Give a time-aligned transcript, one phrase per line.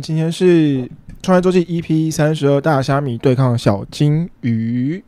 [0.00, 0.90] 今天是
[1.22, 5.02] 创业周记 EP 三十二，大虾米对抗小金鱼。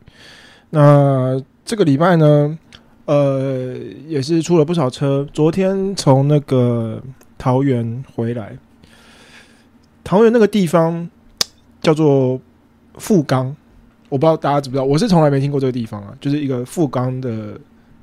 [0.71, 2.57] 那这个礼拜呢，
[3.05, 3.75] 呃，
[4.07, 5.27] 也是出了不少车。
[5.33, 7.01] 昨天从那个
[7.37, 8.57] 桃园回来，
[10.03, 11.09] 桃园那个地方
[11.81, 12.39] 叫做
[12.95, 13.55] 富冈，
[14.09, 17.59] 我不知道大家知不知道，我是从来没听过这个地方啊，就是一个富冈的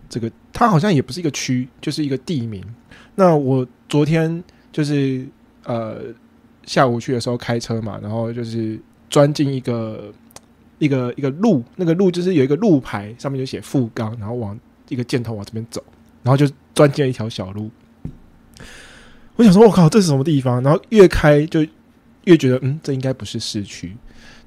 [0.08, 2.62] 这个，它好像也不是一个区，就是一个地名。
[3.14, 4.42] 那我昨天
[4.72, 5.26] 就是
[5.64, 5.96] 呃
[6.66, 8.78] 下午去的时候开车嘛，然后就是
[9.08, 10.12] 钻进一个
[10.78, 15.82] 一个一个路，那个路就是有一个路牌，上面就写富冈，然后往一个箭头往这边走，
[16.22, 17.70] 然后就钻进了一条小路。
[19.36, 20.62] 我想说，我靠，这是什么地方？
[20.62, 21.64] 然后越开就
[22.24, 23.96] 越觉得，嗯，这应该不是市区。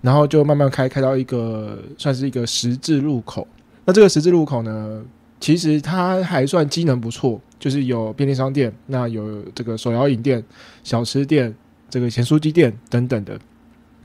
[0.02, 3.48] 然后就慢慢开，开到一个算是一个十字路口。
[3.86, 5.04] 那这个十字路口呢，
[5.40, 10.44] 其实它还算机能不错，就是有便利商店，那有这个手摇饮店、
[10.84, 11.54] 小吃店、
[11.90, 13.40] 这个咸酥鸡店等等的。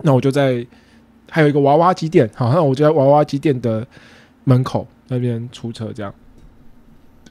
[0.03, 0.67] 那我就在
[1.31, 3.87] 还有一个娃娃机店，好，那我就在娃娃机店的
[4.45, 6.15] 门口那边出车，这样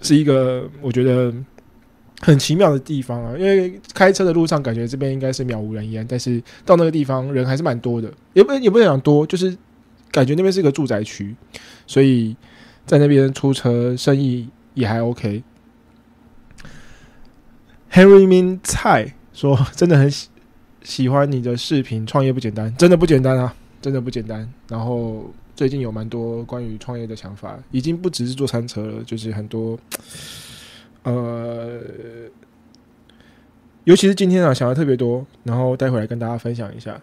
[0.02, 1.34] 是一个我觉得
[2.22, 3.38] 很奇妙的地方啊。
[3.38, 9.56] 因为开车的路上感觉这边应该是渺无人烟，但是到那个地方人还是蛮多的，也不也不能讲多，就是
[10.12, 11.36] 感觉那边是一个住宅区，
[11.86, 12.36] 所以
[12.86, 15.44] 在那边出车生意也还 OK。
[17.92, 20.28] Henry Min 蔡说：“真的很喜
[20.84, 24.48] 喜欢你的视频，创业不简单，真的不简单啊，真的不简单。
[24.68, 29.80] 然后最近有蛮多关于创业的想法，已经不只是做餐车了，就是很多
[31.04, 31.80] 呃，
[33.86, 37.00] 尤其是今天啊，想的特别多，然后待会来跟大家分享一下。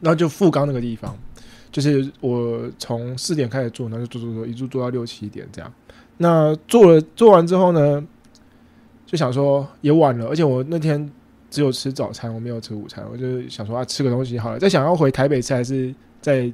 [0.00, 1.16] 那就富冈那个地方，
[1.72, 5.72] 就是我从四点开始做，那就做做做，一直做到六七点这样。
[6.18, 8.06] 那做了做完之后呢，
[9.06, 11.10] 就想说也晚了，而且我那天
[11.56, 14.58] 只有吃早餐，我没有吃午餐，我就想说啊，吃个东西好了。
[14.58, 16.52] 再想要回台北吃还是在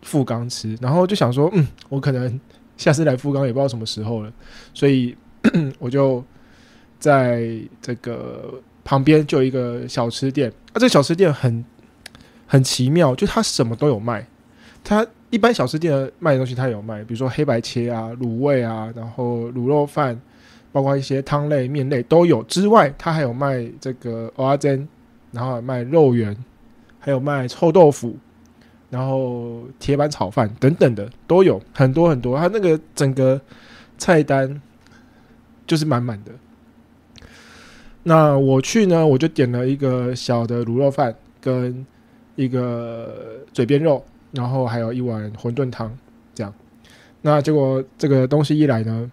[0.00, 2.40] 富冈吃，然后就想说，嗯，我可能
[2.78, 4.32] 下次来富冈也不知道什么时候了，
[4.72, 5.14] 所以
[5.78, 6.24] 我就
[6.98, 8.54] 在这个
[8.84, 11.62] 旁边就有一个小吃店，啊，这个小吃店很
[12.46, 14.26] 很奇妙，就它什么都有卖。
[14.82, 20.18] 它一般小吃店卖的东西它有卖，比如说黑白切啊、卤味啊，然后卤肉饭，
[20.78, 22.40] 包括一些汤类、面类都有。
[22.44, 24.88] 之外，它还有卖这个蚵仔煎，
[25.32, 26.36] 然后卖肉圆，
[27.00, 28.16] 还有卖臭豆腐，
[28.90, 32.38] 然后铁板炒饭等等的都有很多很多。
[32.38, 33.40] 它那个整个
[33.98, 34.62] 菜单
[35.66, 36.30] 就是满满的。
[38.04, 41.84] 那我去呢，我就点了一个小的卤肉饭跟
[42.36, 44.04] 一个嘴边肉。
[44.30, 45.90] 然后还有一碗馄饨汤，
[46.34, 46.52] 这样。
[47.22, 49.10] 那结果这个东西一来呢，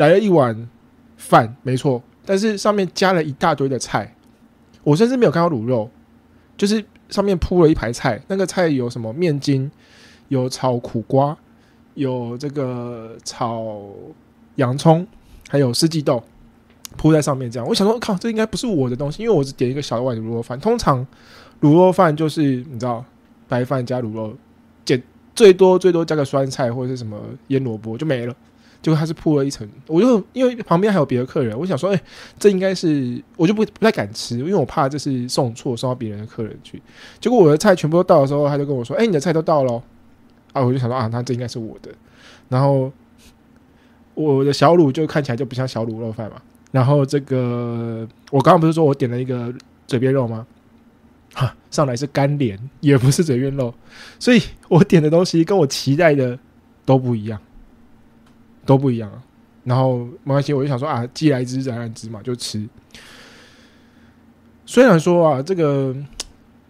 [0.00, 0.66] 来了一碗
[1.18, 4.16] 饭，没错，但是上面加了一大堆的菜，
[4.82, 5.90] 我甚至没有看到卤肉，
[6.56, 8.18] 就是上面铺了一排菜。
[8.26, 9.70] 那个菜有什么面筋，
[10.28, 11.36] 有炒苦瓜，
[11.92, 13.78] 有这个炒
[14.54, 15.06] 洋葱，
[15.50, 16.24] 还有四季豆
[16.96, 17.50] 铺在上面。
[17.50, 21.06] 这样，我想说，靠，这应该不是我的东西，因为我只点一个小碗的卤肉饭，通常。
[21.60, 23.04] 卤肉饭就是你知道，
[23.46, 24.34] 白饭加卤肉，
[24.82, 25.02] 减
[25.34, 28.34] 最多最多加个酸菜或者是什么腌萝卜就没了。
[28.82, 32.02] 结果他是铺了一层，我就因为旁边还有别的客人，我想说，哎，
[32.38, 36.80] 这应该是我就不不太敢吃，因为我怕这是送错送到别人的客人去。
[37.20, 39.82] 结果我的菜全部都到的时候，他就跟我说，哎，你的菜都到了
[40.52, 40.62] 啊！
[40.62, 41.90] 我就想说啊，那这应该是我的。
[42.48, 42.90] 然后
[44.14, 46.40] 我的小卤就看起来就不像小卤肉饭嘛。
[46.72, 49.52] 然后这个我刚刚不是说我点了一个
[49.86, 50.46] 嘴边肉吗？
[51.34, 53.72] 哈，上来是干莲，也不是嘴边肉，
[54.18, 56.36] 所以我点的东西跟我期待的
[56.84, 57.40] 都不一样，
[58.70, 59.10] 都不一样。
[59.64, 62.68] 然后没关系，我就想说啊，既来之则安之嘛，就吃。
[64.64, 65.94] 虽然说啊，这个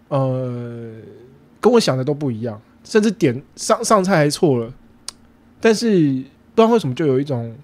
[0.09, 0.93] 呃，
[1.61, 4.73] 跟我想的都不一样，甚至点上上菜还错了，
[5.61, 5.89] 但是
[6.55, 7.55] 不知道为什么就有一种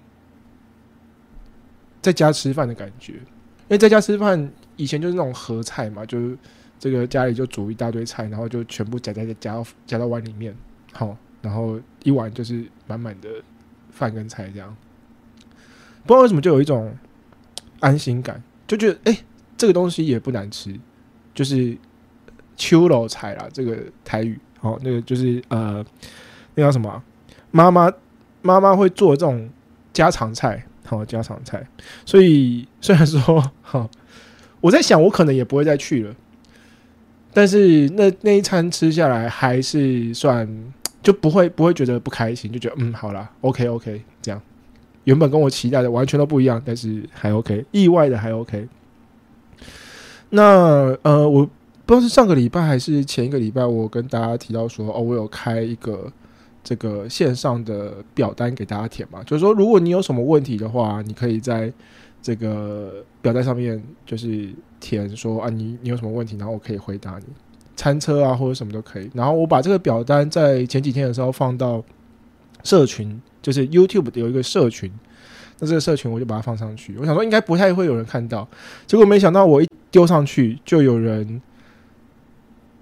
[2.01, 6.37] 在家吃饭的感觉，因为在家吃饭以前就是那种合菜嘛，就是。
[6.79, 10.55] 这个家里就煮一大堆菜，然后就全部夹在夹夹到碗里面，
[10.93, 13.27] 好，然后一碗就是满满的
[13.97, 14.75] 饭跟菜这样。
[16.05, 16.95] 不知道为什么就有一种
[17.81, 19.17] 安心感，就觉得哎，
[19.57, 20.73] 这个东西也不难吃，
[21.33, 21.77] 就是
[22.55, 25.85] 秋楼菜啦，这个台语，好，那个就是呃，
[26.55, 27.03] 那叫什么？
[27.51, 27.91] 妈妈
[28.41, 29.49] 妈妈会做这种
[29.91, 31.67] 家常菜，好家常菜。
[32.05, 33.89] 所以虽然说，哈，
[34.61, 36.15] 我在想，我可能也不会再去了。
[37.33, 40.47] 但是那那一餐吃下来还是算
[41.07, 44.41] 就不会不会觉得不开心，就觉得嗯好啦 o k OK 这样，
[45.05, 48.67] 原本跟我期待的完全都不一样，但是还 OK，意外的还 OK。
[50.31, 51.49] 那呃，我
[51.85, 56.11] 不知道是上个礼拜还是前一个礼拜，我跟大家提到说哦，我有开一个
[56.61, 61.71] 这个线上的表单给大家填嘛，就是说如果你有什么问题的话，你可以在。
[62.19, 64.49] 这个表单上面就是
[64.81, 67.25] 填说啊，你你有什么问题，然后我可以回答你，
[67.77, 69.09] 餐车啊或者什么都可以。
[69.13, 71.81] 然后我把这个表单在前几天的时候放到
[72.63, 74.91] 社群，就是 YouTube 有一个社群，
[75.59, 76.97] 那这个社群我就把它放上去。
[76.99, 78.45] 我想说应该不太会有人看到，
[78.85, 81.41] 结果没想到我一丢上去就有人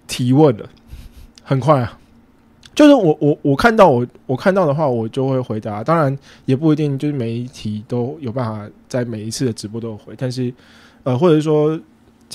[0.08, 0.68] 提问了，
[1.44, 2.00] 很快啊。
[2.74, 5.82] 就是我我我看到我我看到的话，我就会回答。
[5.82, 10.14] 当然也不一定，就是每一题都有办法在每一次的直播都有回。
[10.18, 10.54] 但是，
[11.04, 11.80] 呃，或者是说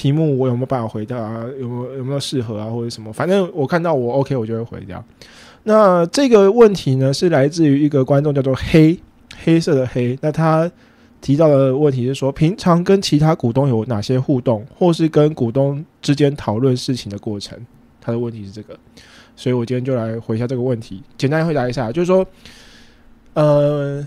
[0.01, 1.45] 题目我有没有办法回答啊？
[1.61, 2.71] 有没有有没有适合啊？
[2.71, 3.13] 或者什么？
[3.13, 5.05] 反正我看到我 OK，我就会回掉。
[5.65, 8.99] 那这个问题呢，是来自于一个观众叫做黑
[9.45, 10.19] 黑色的黑。
[10.23, 10.71] 那他
[11.21, 17.59] 提到的问题是说，平常跟其他股东有哪些互动，或是跟股东之间讨论事情的过程？
[18.01, 18.75] 他的问题是这个。
[19.37, 22.27] 所以我今天就来回一下这个问题，简单回答一下，就是说，
[23.35, 24.07] 呃，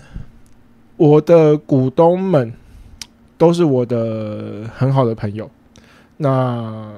[0.96, 2.52] 我的股东们
[3.38, 5.48] 都是我的很好的朋友。
[6.24, 6.90] 那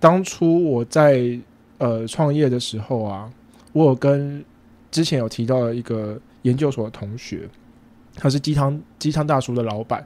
[0.00, 1.38] 当初我在
[1.78, 3.30] 呃创业的时候啊，
[3.72, 4.44] 我有跟
[4.90, 7.48] 之前有提到的一个研究所的同学，
[8.16, 10.04] 他是鸡汤鸡汤大叔的老板，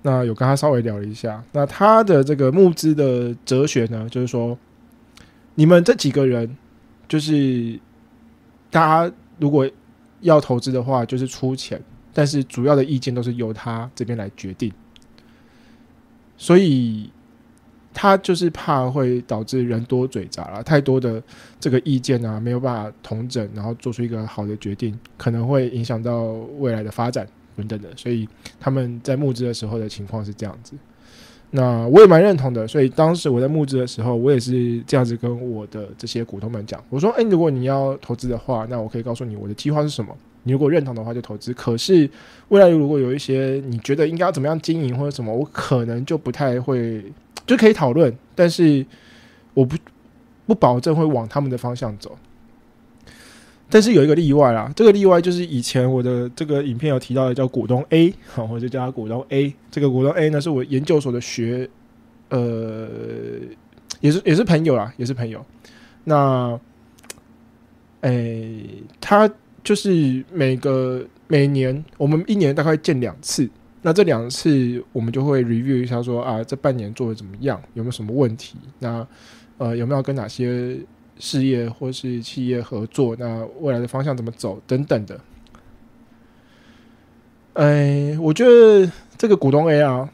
[0.00, 4.56] 那有跟他稍微聊了一下，那他的这个募资的哲学呢，就是说，
[5.54, 6.56] 你们这几个人。
[7.08, 7.78] 就是
[8.70, 9.70] 大家如果
[10.22, 11.78] 要投资的话，就是出钱，
[12.14, 14.72] 但是主要的意见都是由他这边来决定，
[16.38, 17.10] 所以
[17.94, 21.22] 他就是怕会导致人多嘴杂了，太多的
[21.60, 26.22] 这个意见啊，没有办法同整，然后做出一个好的决定，可能会影响到
[26.58, 30.74] 未来的发展等等的，所以他们在募资的时候的情况是这样子。
[31.54, 40.16] 那我也蛮认同的，所以当时我在募资的时候，我也是这样子跟我的这些股东们讲，我说：“哎，如果你要投资的话，那我可以告诉你我的计划是什么。
[40.44, 41.52] 你如果认同的话就投资。
[41.52, 42.08] 可是
[42.48, 47.04] 未来如果有一些你觉得应该要怎么样经营或者什么，我可能就不太会，
[47.46, 48.84] 就可以讨论，但是
[49.54, 49.76] 我不
[50.46, 52.16] 不保证会往他们的方向走。
[53.68, 59.54] 但是有一个例外啦，这个例外就是以前我的这个影片有提到的，叫股东 A，好，我就叫他股东 A。
[59.70, 61.70] 这个股东 A 呢，是我研究所的学，
[62.28, 62.86] 呃，
[64.00, 65.42] 也是也是朋友啦，也是朋友。
[66.04, 66.60] 那，
[68.02, 68.62] 诶，
[69.00, 69.30] 他
[69.64, 73.48] 就是每个每年我们一年大概见两次，
[73.82, 78.56] 那这两次我们就会 review 一下，说啊，这半年做的怎么样，有没有什么问题？
[78.78, 79.06] 那
[79.58, 80.78] 呃，有没有跟哪些？
[81.18, 85.20] 事业或是企业合作，那未来的方向怎么走等等的。
[87.52, 90.10] 哎，我觉得这个股东 A 啊，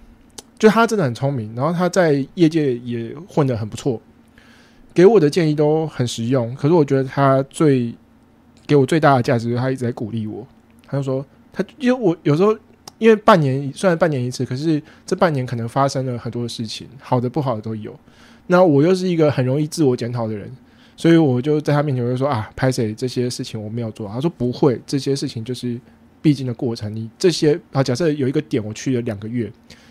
[0.58, 4.02] 就他真的很聪明，然后他在业界也混得很不错，
[4.92, 6.54] 给我的建议都很实用。
[6.56, 7.94] 可是我觉得他最
[8.66, 10.46] 给我最大的价值，他一直在鼓励我。
[10.86, 12.54] 他就说，他因为我有时候
[12.98, 17.98] 因为半年虽然半年一次，可是这半年可能发生了很多事情，好的不好的都有。
[18.48, 20.50] 那我又是一个很容易自我检讨的人。
[20.96, 24.08] 所以我就在他面前我就说啊，拍谁这些事情我没有做。
[24.08, 25.80] 他说不会，这些事情就是
[26.20, 26.92] 必经的过程。
[26.92, 29.48] 你这些啊，假设有一个点我去了两个月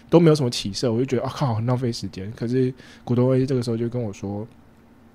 [0.10, 2.30] 都没有什么起色，我就觉得啊靠，很浪费时间。
[2.36, 2.74] 可是
[3.06, 4.46] 股东 A 这个时候就跟我说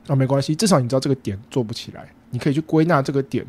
[0.06, 3.44] 啊，没关系，至少你知道这个点做不起来，你可以去归纳这个点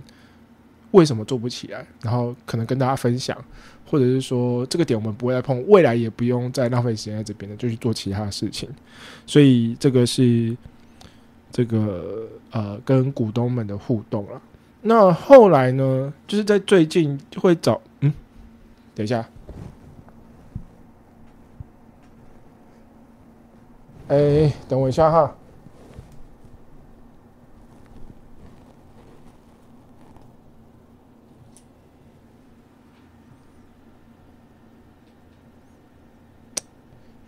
[0.91, 3.37] 为什么做不起来，然后可能跟大家分享，
[3.93, 8.67] 或者是说这个点我们不会再碰，未来也不用再浪费时间在这边了，就去做其他事情。
[9.27, 10.57] 所以这个是。
[11.55, 14.41] 这个呃，跟股东们的互动了。
[14.81, 18.11] 那后来呢，就是在最近会找嗯，
[18.95, 19.29] 等一下，
[24.07, 25.35] 哎，等我一下哈。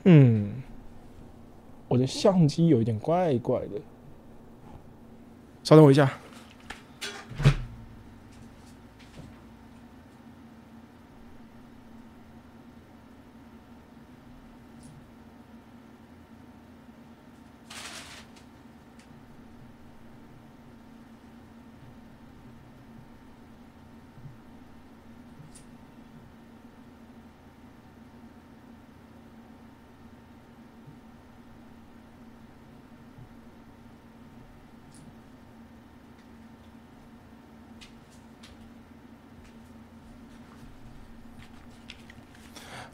[0.06, 0.64] 嗯，
[1.88, 3.82] 我的相机有一点怪怪的。
[5.64, 6.20] 稍等我一下。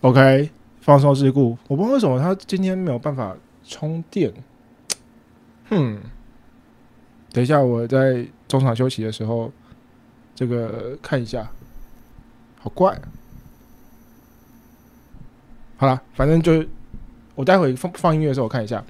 [0.02, 1.56] OK，放松事故。
[1.68, 4.34] 我不知道为什么他今天没有办法充电。
[5.70, 6.02] 哼，
[7.32, 9.52] 等一下我在中场休息的时候，
[10.34, 11.52] 这个看一下，
[12.60, 13.00] 好怪。
[15.78, 16.66] 好了，反正就
[17.36, 18.84] 我待会放放音乐的时候我看一下。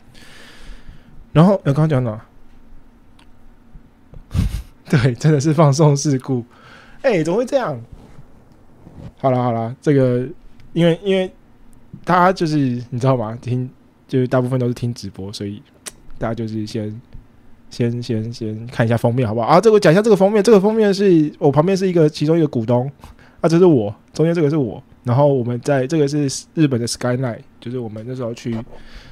[1.33, 2.25] 然后，呃，刚刚讲哪？
[4.89, 6.45] 对，真的是放松事故。
[7.01, 7.81] 哎，怎么会这样？
[9.17, 10.25] 好了好了，这个。
[10.73, 11.31] 因为因为
[12.05, 12.57] 大家就是
[12.89, 13.37] 你知道吗？
[13.41, 13.69] 听
[14.07, 15.61] 就是大部分都是听直播，所以
[16.17, 17.01] 大家就是先
[17.69, 19.47] 先先先看一下封面好不好？
[19.47, 22.89] 啊，这个讲一下这个封面，这个封面是我旁边是一个其中一个股东
[23.41, 28.55] 啊，这是我中间这个是我，然后我们在这个是日本的 Skyline，就是我们那时候去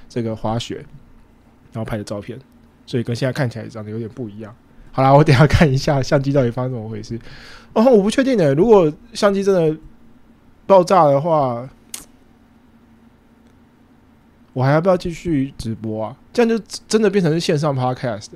[0.07, 0.85] 这个滑雪
[1.73, 2.39] 然后拍的照片，
[2.85, 4.55] 所以跟现在看起来长得有点不一样。
[4.91, 7.19] 好啦，我等下看一下相机到底发生怎么回事。
[7.73, 9.77] 哦，我不确定的，如果相机真的。
[10.69, 11.67] 爆炸的话，
[14.53, 16.15] 我还要不要继续直播啊？
[16.31, 18.27] 这样就真的变成是线上 podcast，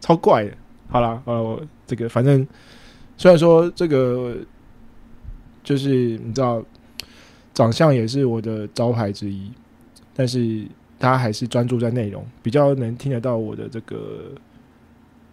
[0.00, 0.52] 超怪的。
[0.90, 2.46] 好了，呃，这个反正
[3.16, 4.36] 虽然说这个
[5.64, 6.62] 就是你知道，
[7.54, 9.50] 长相也是我的招牌之一，
[10.14, 10.66] 但是
[10.98, 14.30] 大家还是专注在内容，比较能听得到我的这个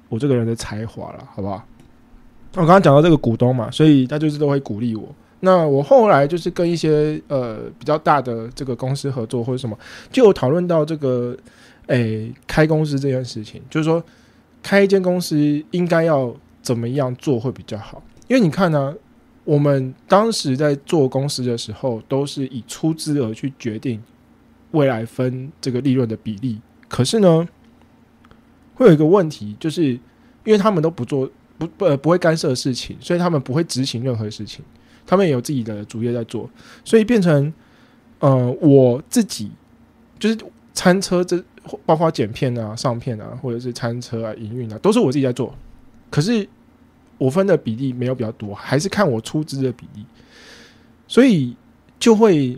[0.07, 1.65] 我这个人的才华了，好不好？
[2.53, 5.13] 我刚刚讲到这个股东嘛，所以他就是都会鼓励我。
[5.39, 9.77] 那我后来就是跟一些呃比较大的这个公司合作或者什么，
[10.11, 11.37] 就有讨论到这个
[11.87, 14.03] 诶开公司这件事情，就是说
[14.63, 15.37] 开一间公司
[15.71, 18.01] 应该要怎么样做会比较好？
[18.27, 18.95] 因为你看呢，
[19.43, 24.01] 我们当时在做公司的时候，都是以出资额去决定
[24.71, 26.59] 未来分这个利润的比例。
[26.89, 27.47] 可是呢，
[28.73, 29.99] 会有一个问题，就是因
[30.45, 34.65] 为他们都不做不不不会干涉事情，所以他们不会执行任何事情。
[35.07, 36.47] 他们也有自己的主业在做，
[36.83, 37.51] 所以变成，
[38.19, 39.49] 呃，我自己
[40.19, 40.37] 就是
[40.73, 41.41] 餐车，这
[41.85, 45.55] 包括剪片啊、上片啊，或者是餐车啊、营运啊，都是我自己在做。
[46.09, 46.47] 可是
[47.17, 50.05] 我分的比例没有比较多，还是看我出资的比例，
[51.07, 51.55] 所以
[51.97, 52.57] 就会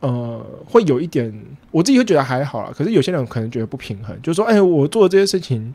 [0.00, 1.32] 呃会有一点，
[1.70, 5.74] 我自己会觉得还好啦，可是有些人可能觉得不平衡，就是说，哎，我做的这些事情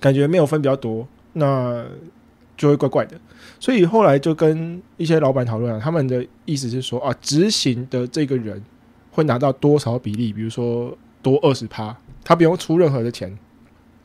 [0.00, 1.84] 感觉没有分比较多，那
[2.60, 3.18] 就会怪怪的。
[3.58, 8.62] 所以后来就跟一些老板讨论啊，他们的意思是说啊，执行的这个人
[9.10, 13.34] 会拿到多少比例，比如说多二十趴，他不用出任何的钱，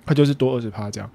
[0.06, 1.10] 他就是多二十趴这样。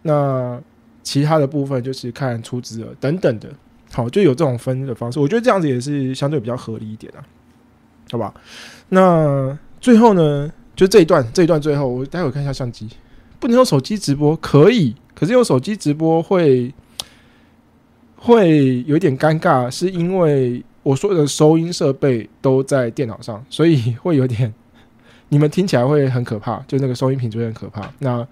[0.00, 0.58] 那
[1.02, 3.50] 其他的部分就是看出资额等等的，
[3.92, 5.20] 好，就有这种分的方式。
[5.20, 7.20] 我觉得这样子也是相对比较合理一点啊，
[8.10, 8.32] 好吧？
[8.88, 12.88] 那最后呢，就这一段，这一段最后，我待会看一下相机，
[13.38, 16.72] 不能用手机直播，可以，可是用手机直播会。
[18.16, 24.50] 会有点尴尬，是因为我说的收音设备都在电脑上，所以会有点
[25.28, 27.92] 你们听起来会很可怕，就那个收音品质会很可怕。
[27.98, 28.26] 那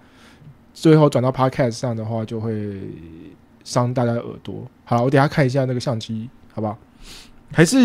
[0.73, 2.81] 最后转到 Podcast 上的话，就会
[3.65, 4.67] 伤大家的耳朵。
[4.87, 6.79] 好，我等下看一下那个相机，好不好？
[7.53, 7.77] 还是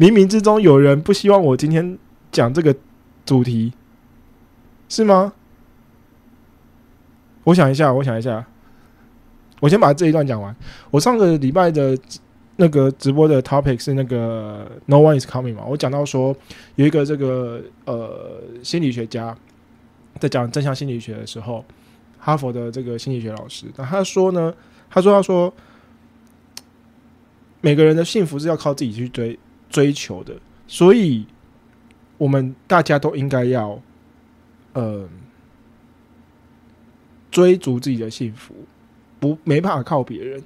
[0.00, 1.96] 冥冥之中有人不希望我今天
[2.32, 2.74] 讲这个
[3.24, 3.72] 主题，
[4.88, 5.34] 是吗？
[7.46, 8.44] 我想一下，我想一下。
[9.60, 10.54] 我先把这一段讲完。
[10.90, 11.96] 我上个礼拜的
[12.56, 15.64] 那个直播的 topic 是那个 No one is coming 嘛？
[15.64, 16.36] 我讲到说
[16.74, 19.36] 有一个这个呃心理学家
[20.18, 21.64] 在讲正向心理学的时候，
[22.18, 24.52] 哈佛的这个心理学老师，那他说呢，
[24.90, 25.54] 他说他说
[27.60, 29.38] 每个人的幸福是要靠自己去追
[29.70, 30.34] 追求的，
[30.66, 31.24] 所以
[32.18, 33.80] 我们大家都应该要
[34.72, 35.08] 呃
[37.36, 38.54] 追逐自己的幸福。
[39.20, 40.42] 不，没办法靠别人，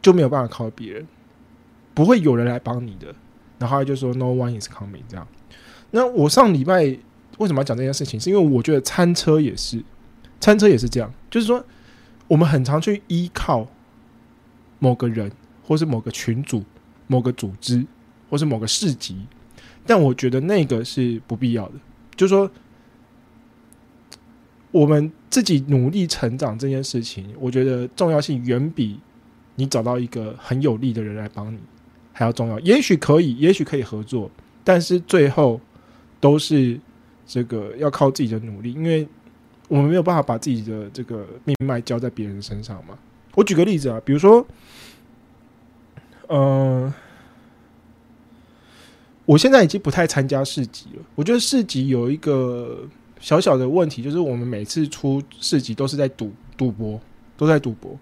[0.00, 1.06] 就没有办法靠别人，
[1.92, 3.14] 不会有人来帮你的。
[3.58, 5.28] 然后他就说 “No one is coming” 这样。
[5.90, 6.84] 那我上礼拜
[7.36, 8.18] 为什么要讲这件事情？
[8.18, 9.84] 是因为我觉得餐车也是，
[10.40, 11.62] 餐车也是这样，就是说
[12.28, 13.68] 我们很常去依靠
[14.78, 15.30] 某个人，
[15.62, 16.64] 或是某个群组、
[17.08, 17.84] 某个组织，
[18.30, 19.26] 或是某个市集，
[19.86, 21.74] 但我觉得那个是不必要的。
[22.16, 22.50] 就是说。
[24.72, 28.98] 我们自己努力成长这件事情，我觉得重要性远比
[29.54, 31.58] 你找到一个很有力的人来帮你
[32.12, 32.58] 还要重要。
[32.60, 34.30] 也许可以，也许可以合作，
[34.64, 35.60] 但是最后
[36.18, 36.80] 都是
[37.26, 39.06] 这个要靠自己的努力，因为
[39.68, 42.98] 我们没有办法把自己的这个命脉交在别人身上嘛。
[43.34, 44.46] 我举个例子啊，比如说，
[46.28, 46.90] 嗯，
[49.26, 51.02] 我现在已经不太参加市集了。
[51.14, 52.88] 我觉得市集有一个。
[53.22, 57.00] 小小的问题就是，我们每次出市集都是在赌赌博，
[57.36, 57.96] 都在赌博。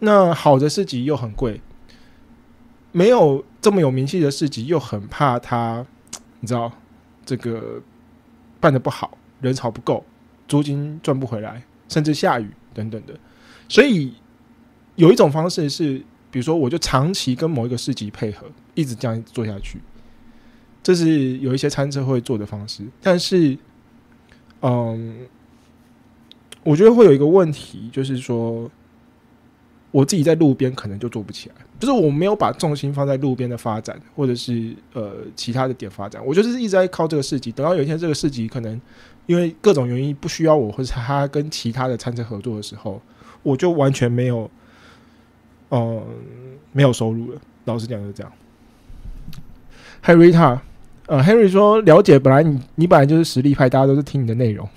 [0.00, 1.60] 那好的市集又很贵，
[2.90, 5.86] 没有这么有名气的市集又很怕它，
[6.40, 6.72] 你知道
[7.24, 7.80] 这个
[8.58, 10.04] 办的不好，人潮不够，
[10.48, 13.14] 租金赚不回来，甚至下雨等等的。
[13.68, 14.12] 所以
[14.96, 15.98] 有一种方式是，
[16.32, 19.80] 比如说我就长期跟某一个市集配合，一直这样做下去，
[20.82, 23.56] 这是有一些餐车会做的方式，但是。
[24.68, 25.18] 嗯，
[26.64, 28.68] 我觉得会有一个问题，就是说，
[29.92, 37.52] 我自己在路边可能就做不起来，就是我没有把重心放在路边的发展，或者是呃其他的点发展，我就是一直在靠这个市集。
[37.52, 38.80] 等到有一天这个市集可能
[39.26, 43.00] 因为各种原因不需要我，或者他跟其他的餐车合作的时候，
[43.44, 44.50] 我就完全没有，
[45.70, 46.02] 嗯，
[46.72, 47.40] 没有收入了。
[47.66, 48.32] 老实讲就是这样。
[50.00, 50.58] 嗨，Rita。
[51.06, 54.68] 呃，Henry 说了解，本来你你本来就是实力派，大家都是听你的内容。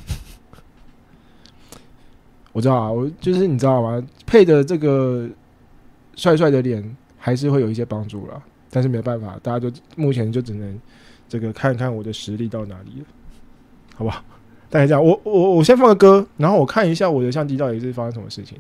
[2.54, 4.04] 我知道啊，我就是你知道吗？
[4.26, 5.28] 配的这个
[6.16, 10.80] 帅帅的脸还是会有一些帮助了，但是没有办法，大家就目前就只能
[11.28, 13.06] 这个看看我的实力到哪里了，
[13.96, 14.24] 好吧？
[14.70, 18.56] 大家这样，我我我先放个歌，然后我看一下我的相机到底是发生什么事情。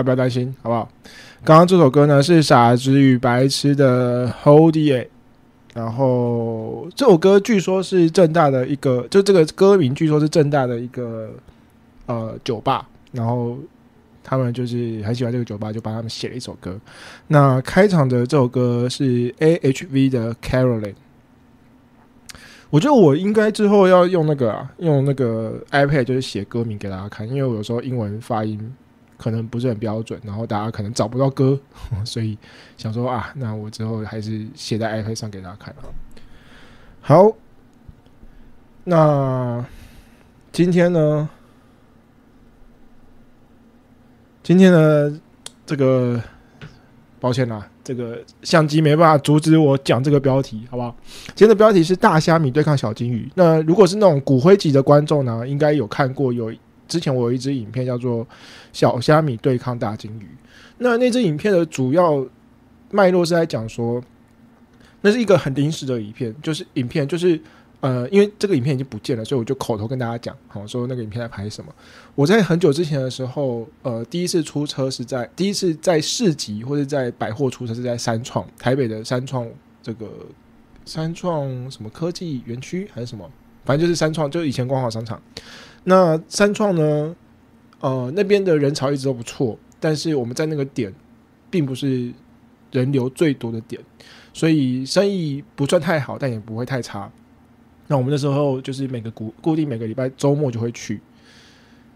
[0.00, 0.88] 家不要担心，好不好？
[1.44, 5.08] 刚刚这首歌呢是《傻子与白痴》的 Hold It，
[5.74, 11.30] 然后这首歌据说是正大的一个，就这个歌名据说是正大的一个
[12.06, 13.56] 呃酒吧，然后
[14.22, 16.78] 他们就是很喜欢这个酒吧，就帮他们写了一首歌。
[17.28, 20.94] 那开场的这首歌是 A H V 的 Caroline。
[22.68, 28.60] 我觉得我应该之后要用那个啊，用那个 iPad 就是写歌名给大家看，因为我有时候英文发音
[29.20, 31.60] 可能不是很标准，然后大家可能找不到歌，
[32.06, 32.38] 所以
[32.78, 35.84] 想说啊，那我之后还是写在 iPad 上给大家看啊。
[37.02, 37.30] 好，
[38.84, 39.62] 那
[40.50, 41.28] 今天呢？
[44.42, 45.20] 今天呢？
[45.66, 46.20] 这个
[47.20, 50.96] 抱歉啦，这个相机没办法阻止我讲这个标题，好不好？
[51.36, 53.30] 今天的标题是大虾米对抗小金鱼。
[53.34, 56.52] 那如果是那种骨灰级的观众呢，应该有看过有
[56.90, 58.26] 之前我有一支影片叫做
[58.72, 60.24] 《小虾米对抗大金鱼》。
[60.78, 62.26] 那那支影片的主要
[62.90, 64.02] 脉络是在讲说，
[65.02, 67.40] 那是一个很临时的影片，就是影片就是
[67.80, 71.72] 呃，因为这个影片已经不见了，所以我就口头跟大家讲，好说那个影片在拍什么。
[72.14, 79.48] 我在很久之前的时候，呃，第一次出车是在第一次在市集或者在百货出车是在三创台北的三创
[79.82, 80.10] 这个
[80.84, 83.30] 三创什么科技园区还是什么，
[83.64, 85.20] 反正就是三创，就是以前光华商场。
[85.84, 87.16] 那三创呢，
[87.80, 90.92] 呃，那边的人潮一直都不错，但是我们在那个点
[91.50, 92.12] 并不是
[92.70, 93.80] 人流最多的点，
[94.32, 97.10] 所以生意不算太好，但也不会太差。
[97.88, 101.00] 那我们那时候就是每个固固定每个礼拜周末就会去，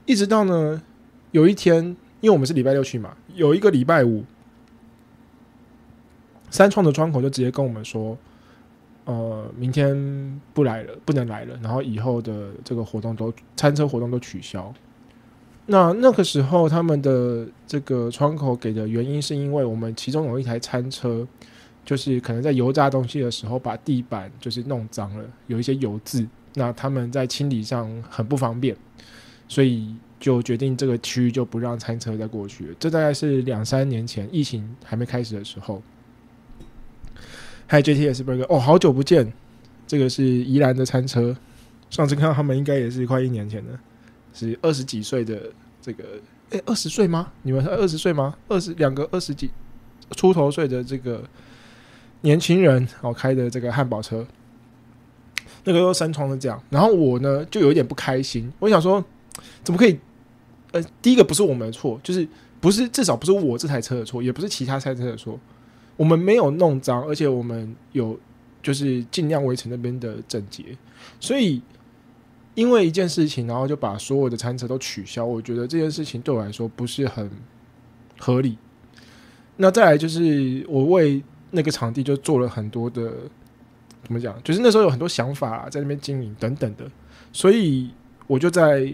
[0.07, 0.83] 一直到呢
[1.31, 1.85] 有一天，
[2.21, 4.25] 因为我们是礼拜六去嘛，有一个礼拜五，
[6.51, 8.19] 三创的窗口就直接跟我们说，
[9.05, 14.73] 呃，明天不来了，不能来了，然后以后的这个活动都餐车活动都取消。
[15.67, 21.27] 那那个时候他们的这个窗口给的原因是因为我们其中有一台餐车。
[21.87, 28.75] 就是可能在油炸东西的时候，把地板就是弄脏了，有一些油渍，那他们在清理上很不方便，
[29.49, 32.75] 所以就决定这个区域就不让餐车再过去了。
[32.81, 35.83] 这大概是两三年前疫情还没开始的时候。
[37.75, 39.33] 还有 JTS Burger，哦，好久不见，
[39.85, 41.37] 这个是宜兰的餐车，
[41.91, 43.77] 上次看到他们应该也是快一年前的，
[44.33, 45.51] 是二十几岁的
[45.83, 46.05] 这个，
[46.51, 47.33] 诶，二十岁吗？
[47.43, 48.37] 你们二十岁吗？
[48.47, 49.51] 二十两个二十几
[50.13, 51.23] 出头岁的这个。
[52.21, 54.27] 年轻人哦开的这个汉堡车，
[55.65, 59.05] 那个三窗的这样，然后我呢就有一点不开心，我想说
[59.63, 59.99] 怎么可以？
[60.73, 62.27] 呃，第一个不是我们的错，就是
[62.63, 65.39] 不是至少不是我这台车的错，也不是其他赛车的错，
[65.97, 68.19] 我们没有弄脏，而且我们有
[68.63, 70.77] 就是尽量维持那边的整洁，
[71.21, 71.63] 所以
[72.55, 77.31] 因为一件事情，然后就把所有的餐车都取消，我觉得这件事情对我来说不是很
[78.19, 78.57] 合理。
[79.57, 83.13] 那再来就是我为那个场地就做了很多的，
[84.03, 84.41] 怎么讲？
[84.43, 86.91] 就是那时候有很多想法在那边经营等等的，
[87.33, 87.91] 所以
[88.27, 88.93] 我就在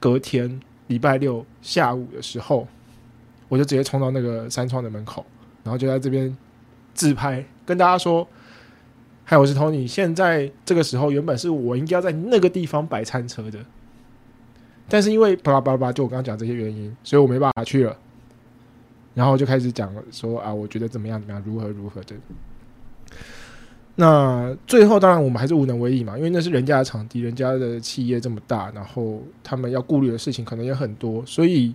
[0.00, 2.66] 隔天礼拜六下午的时候，
[3.48, 5.24] 我就直接冲到那个山窗的门口，
[5.64, 6.34] 然后就在这边
[6.92, 8.26] 自拍，跟大家说
[9.24, 9.86] ：“嗨，我是 Tony。
[9.88, 13.58] 现在这个时候，原本是我应该要在那个地方摆餐车的，
[14.88, 17.96] 但是因为巴拉巴拉巴拉，就我刚刚讲这些原因，所以我没办法去了。
[19.14, 22.14] 然后就开始讲说啊，我觉得怎么样怎么样，如何如何的。
[23.96, 31.72] 那最后当然我们还是无能为力嘛，因为那是人家的场地，人家的企业这么大，然后他们要顾虑的事情可能也很多，所以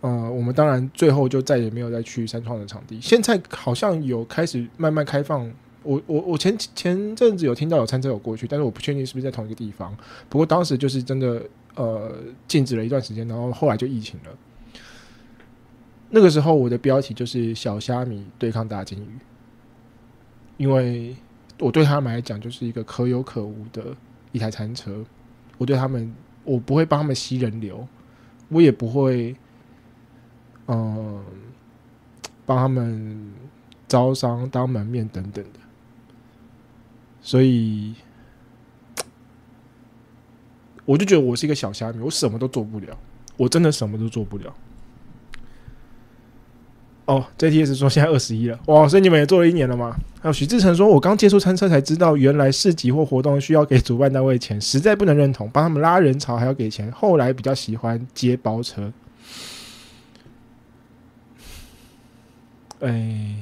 [0.00, 3.00] 呃，我们当然最后就再也没有再去三创的场地。
[3.00, 5.50] 现在好像有开始慢慢开放，
[5.82, 9.96] 我我我前前阵子有听到有餐车有过去，但是我不确定是不是在同一个地方。
[10.28, 11.42] 不过当时就是真的
[11.74, 12.12] 呃
[12.46, 14.30] 禁止了一段时间，然后后来就疫情了。
[16.10, 19.18] 那个时候我的标题就是小虾米对抗大金鱼，
[20.56, 21.16] 因为
[21.58, 23.94] 我对他们来讲就是一个可有可无的
[24.30, 25.04] 一台餐车，
[25.58, 27.86] 我对他们我不会帮他们吸人流，
[28.48, 29.36] 我也不会
[30.68, 31.22] 嗯
[32.46, 33.32] 帮他们
[33.86, 35.60] 招商当门面等等的，
[37.20, 37.94] 所以
[40.84, 42.96] 我就觉得我是一个小虾米，我什么都做不了，
[43.36, 44.54] 我真的什么都做不了。
[47.04, 48.86] 哦，JTS 说现在二十一了，哇！
[48.86, 49.96] 所以你们也做了一年了吗？
[50.20, 56.92] 还有许志成说，我刚接触餐车才知道，原来市集或活动需要给主办单位钱，实在不能认同，帮他们拉人潮还要给钱。
[56.92, 58.92] 后来比较喜欢接包车。
[62.80, 63.34] 哎，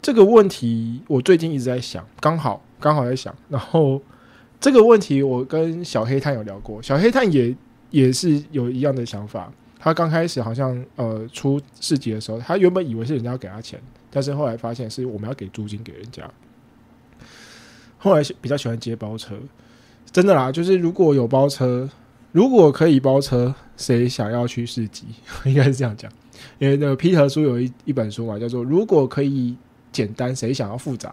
[0.00, 4.00] 这个问题我最近一直在想，刚好刚好在想，然后
[4.60, 7.54] 这个问题我跟小黑炭有聊过，小黑炭也
[7.90, 9.52] 也是有一样的想法。
[9.80, 16.28] 他刚开始好像呃出市集的时候，他原本以为是人家要给他钱，但是后来发现是我们要给租金给人家。
[17.96, 19.36] 后来比较喜欢接包车，
[20.10, 21.88] 真的啦，就是如果有包车，
[22.32, 25.06] 如果可以包车，谁想要去市集？
[25.46, 26.10] 应该是这样讲，
[26.58, 29.56] 因为那个皮特书有一一本书嘛，叫做《如果可以
[29.92, 31.10] 简单，谁想要复杂》，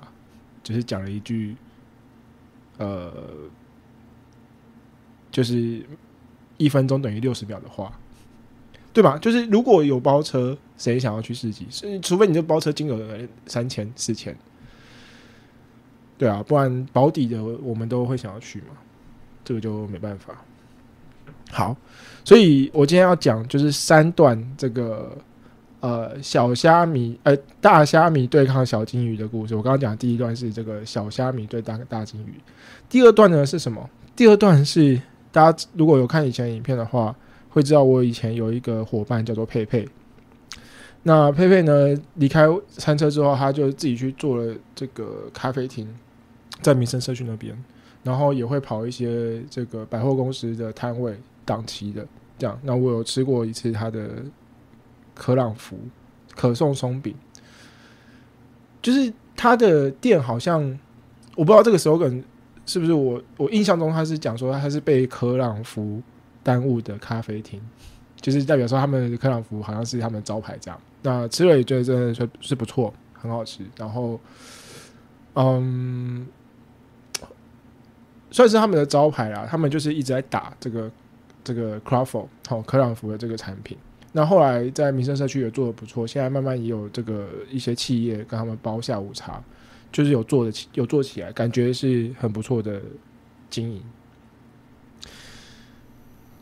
[0.62, 1.56] 就是讲了一句，
[2.78, 3.12] 呃，
[5.32, 5.86] 就是
[6.58, 7.92] 一分钟等于六十秒的话。
[8.94, 9.18] 对吧？
[9.18, 11.68] 就是如果有包车，谁想要去市集？
[11.70, 14.34] 是除非你这包车金额三千、四千，
[16.18, 18.68] 对啊，不然保底的我们都会想要去嘛。
[19.44, 20.42] 这个就没办法。
[21.52, 21.76] 好，
[22.24, 25.18] 所以我今天要讲就是三段这个
[25.80, 29.56] 呃小虾米呃大虾米对抗小金鱼的故事。
[29.56, 32.34] 我刚刚讲第一段是这个小虾米对大大金鱼，
[32.90, 33.90] 第二段呢是什么？
[34.16, 37.16] 第二段是大家如果有看以前影片的话。
[37.56, 39.88] 会知道我以前有一个伙伴叫做佩佩，
[41.04, 45.88] 那佩佩呢离开餐车之后，他就自己去做了这个咖啡厅，
[46.62, 47.58] 在民生社区那边，
[48.04, 52.06] 然后也会跑一些这个百货公司的摊位档期的
[52.38, 52.60] 这样。
[52.64, 54.10] 那我有吃过一次他的
[55.14, 55.78] 可朗福
[56.36, 57.16] 可颂松饼，
[58.82, 60.62] 就是他的店好像
[61.36, 62.24] 我不知道这个时候跟
[62.66, 66.02] 是不是我我印象中他是讲说他是被可朗福。
[66.46, 67.60] 耽误的咖啡厅，
[68.22, 70.80] 就是代表说他们的克朗福好像是他们招牌这样。
[71.02, 73.66] 那吃了也觉得真的是是不错，很好吃。
[73.76, 74.20] 然后，
[75.34, 76.28] 嗯，
[78.30, 79.48] 算是他们的招牌啦。
[79.50, 80.88] 他们就是一直在打这个
[81.46, 83.78] 这个 c r a f o 好克朗福的这个产品。
[84.12, 89.44] 那后来在民生社区也做的不错，现在慢慢也有这个一些企业跟他们包下午茶，
[89.92, 92.82] 就是有做的起有做起来，感觉是很不错的
[93.50, 93.82] 经营。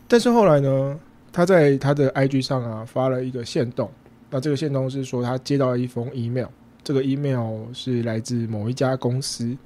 [0.08, 1.00] 但是后来呢，
[1.32, 3.90] 他在他的 IG 上啊发了一个线动，
[4.30, 6.48] 那这个线动是说他接到了一封 email，
[6.84, 9.58] 这个 email 是来自某一家公司，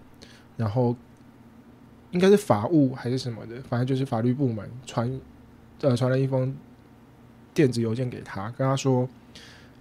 [0.55, 0.95] 然后
[2.11, 5.19] 应该是法务还是什么的，反正就是法律部门传
[5.81, 6.55] 呃传了一封
[7.53, 9.07] 电子邮件给他，跟他说，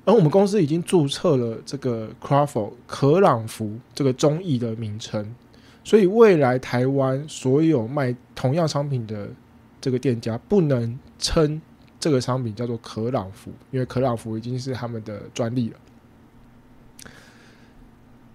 [0.05, 5.35] 而我们公司已经注册了这个 Crawford 可朗福这个中译的名称，
[5.85, 9.29] 所以未来台湾所有卖同样商品的。
[9.79, 11.63] 这个店家不能称
[12.01, 15.77] 这个商品叫做可朗福，因为可朗福已经是他们的专利了，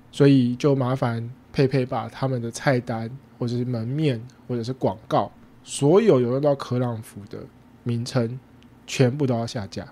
[0.09, 5.31] 所以就麻烦佩佩把他们的菜单或者是门面或者是广告，
[5.63, 7.39] 所有有用到可朗福的
[7.81, 8.39] 名称，
[8.85, 9.83] 全部都要下架，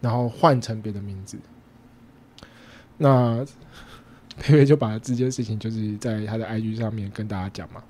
[0.00, 1.36] 然后换成别的名字。
[2.96, 3.44] 那
[4.40, 7.82] 佩佩就把这件事情就是在他的 IG 上面跟大家讲嘛。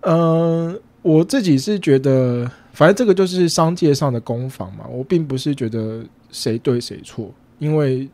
[0.00, 4.84] 嗯，我自己是觉得，反正这个就是商界上的攻防嘛。
[4.88, 8.10] 我并不是觉得谁对谁错，因为，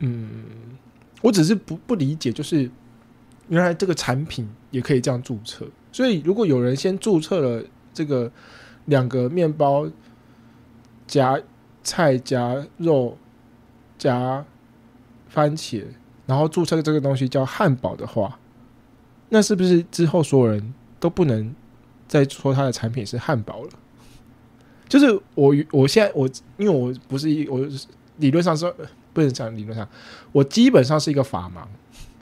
[0.00, 0.44] 嗯，
[1.22, 2.70] 我只是不不理解，就是
[3.48, 5.66] 原来这个产品也可以这样注册。
[5.90, 8.30] 所以，如果有人先注册了这个
[8.86, 9.88] 两个面包
[11.06, 11.40] 夹
[11.82, 13.16] 菜夹肉
[13.98, 14.44] 夹
[15.28, 15.84] 番茄，
[16.26, 18.38] 然后注册这个东西叫汉堡的话，
[19.28, 21.54] 那是不是之后所有人都不能
[22.08, 23.70] 再说它的产品是汉堡了？
[24.88, 27.66] 就是我我现在我因为我不是一我
[28.18, 28.72] 理论上是
[29.12, 29.88] 不能讲理论上，
[30.32, 31.66] 我基本上是一个法盲，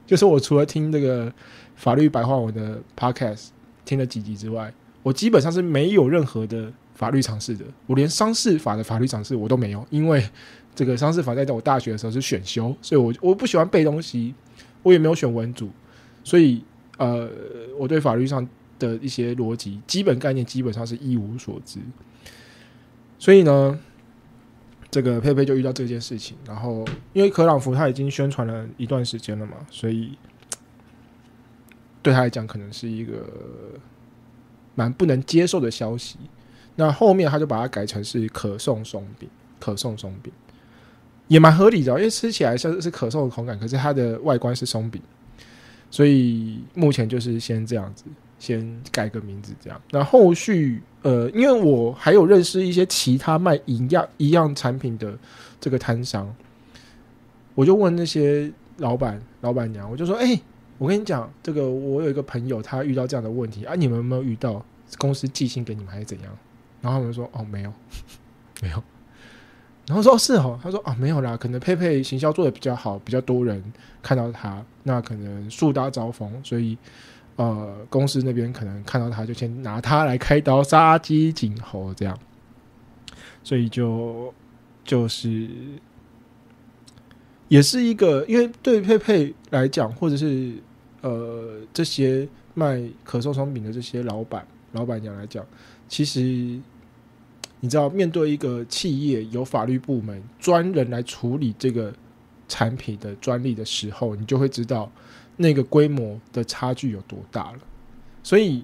[0.07, 1.33] 就是我除了听这个
[1.77, 3.49] 法律白话文的 podcast
[3.85, 4.73] 听了几集之外，
[5.03, 10.23] 我基本上是没有任何的法律常识的，我连商事法的法律常识我都没有，因为
[10.75, 14.35] 这个商事法在我大学的时候是选修，所以我我不喜欢背东西，
[14.83, 15.71] 我也没有选文组，
[16.23, 16.63] 所以
[16.99, 17.29] 呃，
[17.79, 18.47] 我对法律上
[18.79, 21.79] 的一些逻辑、基本概念基本上是一无所知。
[23.19, 23.79] 所以呢，
[24.91, 30.19] 这个佩佩就遇到这件事情，然后因为可朗福他已经宣传了一段时间了嘛，所以
[32.03, 33.25] 对他来讲可能是一个
[34.75, 36.19] 蛮不能接受的消息。
[36.77, 40.33] 那后面他就把它改成是可颂松饼，可颂松饼
[41.29, 45.01] 也蛮合理的，因为吃起来像是可颂的口感，可是它的外观是松饼，
[45.91, 48.05] 所以目前就是先这样子。
[48.41, 49.81] 先改个名字，这样。
[49.91, 55.17] 那后续，呃，因为我还有认识一些其他卖一样一样产品的
[55.61, 56.35] 这个摊商，
[57.55, 60.41] 我就问那些老板、老板娘，我就说：“哎，
[60.79, 64.65] 我跟你讲，这个我有一个朋友，他遇到这样的问题啊，你们有没有遇到？
[64.99, 66.37] 公司寄信给你们还是怎样？”
[66.81, 67.73] 然后他们说：“哦，没有，
[68.63, 68.83] 没有。”
[69.87, 73.63] 然后说：“是哦。”他说：“啊，没有啦，可能佩佩行销做的比较好，比较多人
[74.03, 76.79] 看到他，那可能树大招风，所以。”
[77.37, 82.19] 呃，公司那边可能看到他就先拿他来开刀，杀鸡儆猴这样，
[83.43, 84.33] 所以就
[84.85, 85.49] 就是
[87.49, 90.53] 也是一个，因为对佩佩来讲，或者是
[91.01, 95.45] 呃这些卖可颂松饼的这些老板、老板娘来讲，
[95.89, 96.21] 其实
[97.61, 101.93] 你知道，面对一个企业有法律部门专人来处理这个
[102.51, 104.93] 产品的专利的时候，你就会知道。
[105.37, 107.59] 那个规模的差距有多大了？
[108.23, 108.63] 所以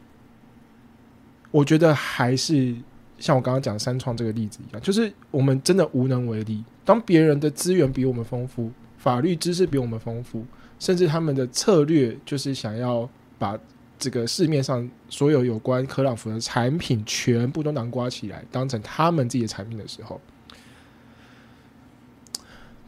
[1.50, 2.76] 我觉得还是
[3.18, 6.62] 像我刚刚讲三创这个例子一样，就是我们真的无能为力。
[6.84, 10.44] 当别人的资源比我们丰富，法律知识比我们丰富，
[10.78, 13.08] 甚至他们的策略就是想要
[13.38, 13.58] 把
[13.98, 20.20] 这个市面上所有有关可朗福的产品全部都囊括起来，当成他们自己的产品的时候。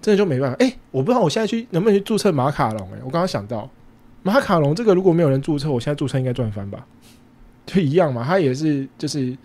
[0.09, 0.75] 真的就没办法哎！
[0.91, 2.99] 我不知道我现在去能不能去注册马卡龙哎！
[3.05, 3.71] 我刚刚想到
[4.23, 6.87] 马卡龙这个，如果没有人注册，我现在注册应该赚翻吧？
[7.67, 9.37] 就一样嘛，它也是就是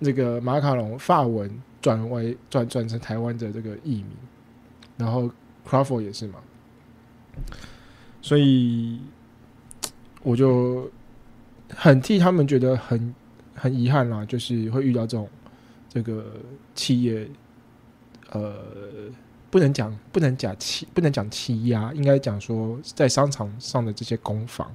[0.00, 1.48] 这个马卡龙发文
[1.80, 4.08] 转为转转成台湾的这个译名，
[4.96, 5.30] 然后
[5.64, 6.40] Crawford 也是嘛，
[8.20, 8.98] 所以
[10.24, 10.90] 我就
[11.72, 13.14] 很替他们觉得很
[13.54, 15.28] 很遗憾啦，就是会遇到这种
[15.88, 16.24] 这个
[16.74, 17.24] 企业
[18.30, 18.52] 呃。
[19.52, 24.66] 不能讲，不能讲欺，不能讲欺压，应该讲说在商场上的这些攻防。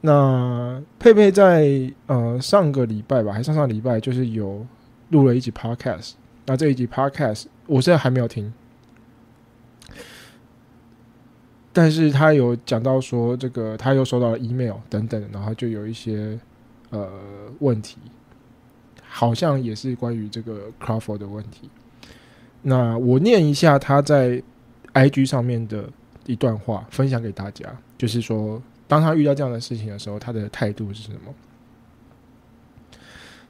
[0.00, 4.66] 那佩佩在呃上个礼拜吧，还上上礼拜，就是有
[5.10, 6.12] 录了一集 podcast。
[6.46, 8.50] 那这一集 podcast 我现在还没有听，
[11.70, 16.40] 但是他有讲到说这个他又收到了 email 等等，然后就有一些
[16.88, 17.12] 呃
[17.58, 17.98] 问题，
[19.06, 21.68] 好像也是关于这个 Crawford 的问题。
[22.62, 24.42] 那我念一下他在
[24.92, 25.88] IG 上面的
[26.26, 27.64] 一段话，分享给大家。
[27.96, 31.34] 就是说，当他遇到这样的事情的时候，他的态度是什么？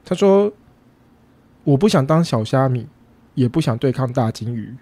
[0.03, 0.51] 他说
[1.63, 2.87] ：“我不想当小虾米，
[3.35, 4.75] 也不想对抗大金鱼。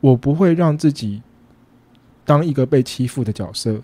[0.00, 1.22] 我不会让自己
[2.24, 3.80] 当一个被欺负的角色，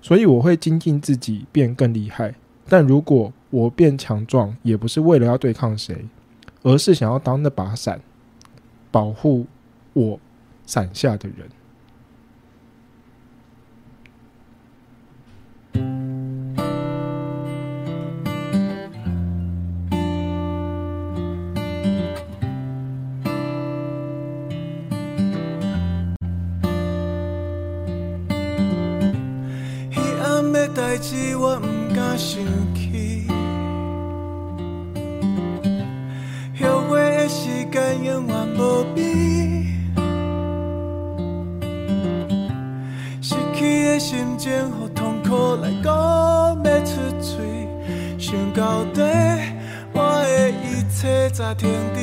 [0.00, 2.34] 所以我会精进自己，变更厉害。
[2.68, 6.06] 但如果我变强壮，也不是为了要对抗谁，
[6.62, 8.00] 而是想要当那把伞。”
[8.94, 9.44] 保护
[9.92, 10.20] 我
[10.64, 11.50] 伞下的人。
[29.90, 32.40] 彼暗的代志，我不敢想
[32.76, 32.83] 起。
[51.52, 51.93] 切才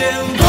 [0.00, 0.39] 无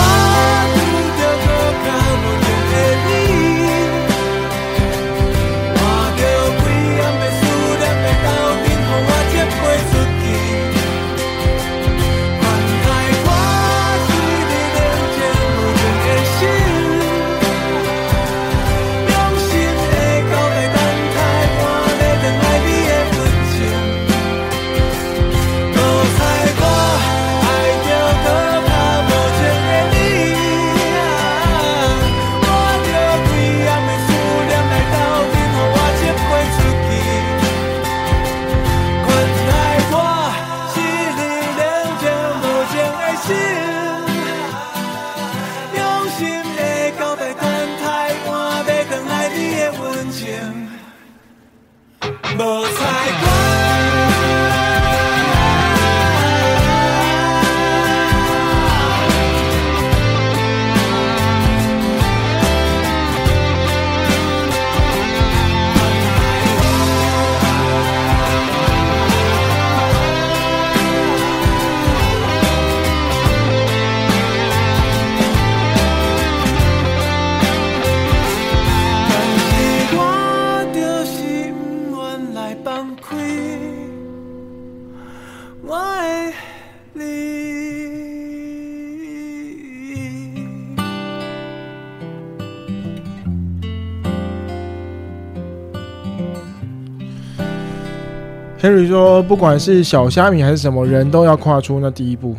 [98.72, 102.38] Henry 说，不管是小虾米还是什么人，都要跨出那第一步。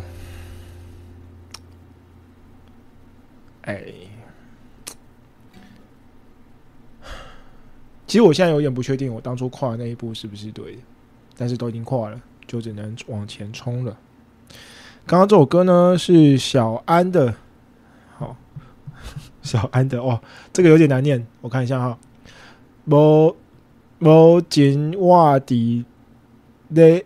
[3.61, 3.83] 哎，
[8.07, 10.81] 其实我现在有点不确定，我当初跨的那一步是不是对的，
[11.37, 13.95] 但是都已经跨了，就只能往前冲了。
[15.05, 17.35] 刚刚这首歌呢是小安的，
[18.17, 18.35] 好，
[19.43, 20.19] 小安的哦，
[20.51, 21.99] 这个有点难念，我看一下哈。
[22.85, 23.35] 无
[23.99, 25.85] 无紧瓦底
[26.73, 27.05] 嘞，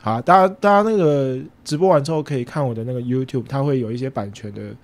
[0.00, 4.74] 好，大家大家那个直播完之后可以看我的那个 YouTube，它会有一些版权的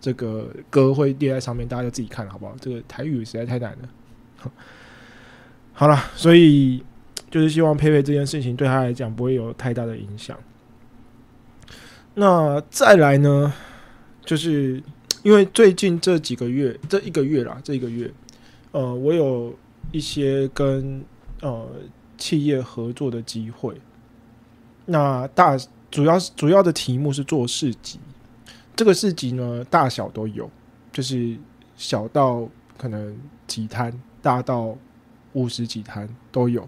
[0.00, 2.54] 这个歌会列在上面，大家就自己看好不好？
[2.60, 3.88] 这个台语实在太难了。
[5.72, 6.84] 好了，所以
[7.30, 10.36] 就是希望佩佩这件事情对他来讲不会有太大的影响。
[12.14, 13.52] 那再来呢，
[14.24, 14.82] 就是
[15.22, 18.12] 因为最近这几个月，这一个月啦，这一个月，
[18.72, 19.56] 呃，我有
[19.92, 21.04] 一些跟
[21.40, 21.68] 呃
[22.16, 23.80] 企业合作的机会。
[24.86, 25.56] 那大
[25.90, 28.00] 主要是主要的题目是做市集，
[28.74, 30.50] 这个市集呢大小都有，
[30.92, 31.36] 就是
[31.76, 33.16] 小到可能
[33.46, 34.76] 几摊，大到
[35.32, 36.66] 五十几摊都有。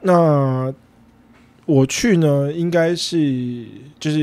[0.00, 0.72] 那
[1.66, 3.66] 我去呢，应该是
[3.98, 4.18] 就是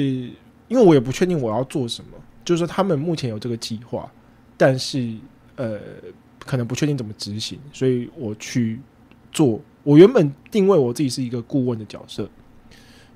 [0.67, 4.11] 因为我也不确定我要做什么，就是说他们目前有这个计划，
[4.57, 5.15] 但是
[5.55, 5.79] 呃
[6.47, 8.79] 可能不确定怎么执行，所以我去
[9.31, 9.59] 做。
[9.83, 12.27] 我原本定位我自己是一个顾问的角色，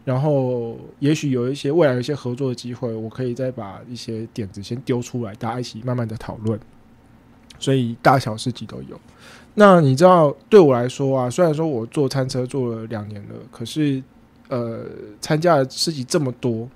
[0.06, 6.60] 然后也许有一些未来有一些合作的机会，我可以再把一些点子先丢出来，大家一起慢慢的讨论。
[7.60, 9.00] 所以大小事情都有。
[9.54, 14.02] 那你知道，对我来说啊，虽然说我做餐车做了两年了，可是
[14.48, 14.86] 呃，
[15.20, 16.68] 参加的事情这么多，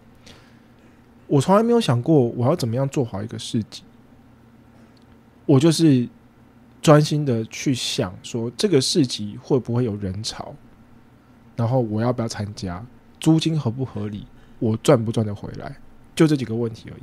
[1.26, 3.82] 我从来没有想过我要怎么样做好一个市集。
[5.46, 6.08] 我就是
[6.86, 10.54] 专心的去想说，这个市集会不会有人潮，
[11.56, 12.86] 然后我要不要参加，
[13.20, 14.28] 租金合不合理，
[14.60, 15.78] 我赚不赚得回来，
[16.14, 17.02] 就这几个问题而已。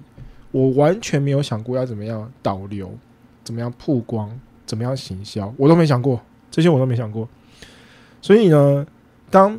[0.52, 2.96] 我完全没有想过要怎么样导流，
[3.42, 7.28] 怎么样曝光，怎么样行销，我都没想过，这些我都没想过。
[8.20, 8.86] 所以呢，
[9.32, 9.58] 当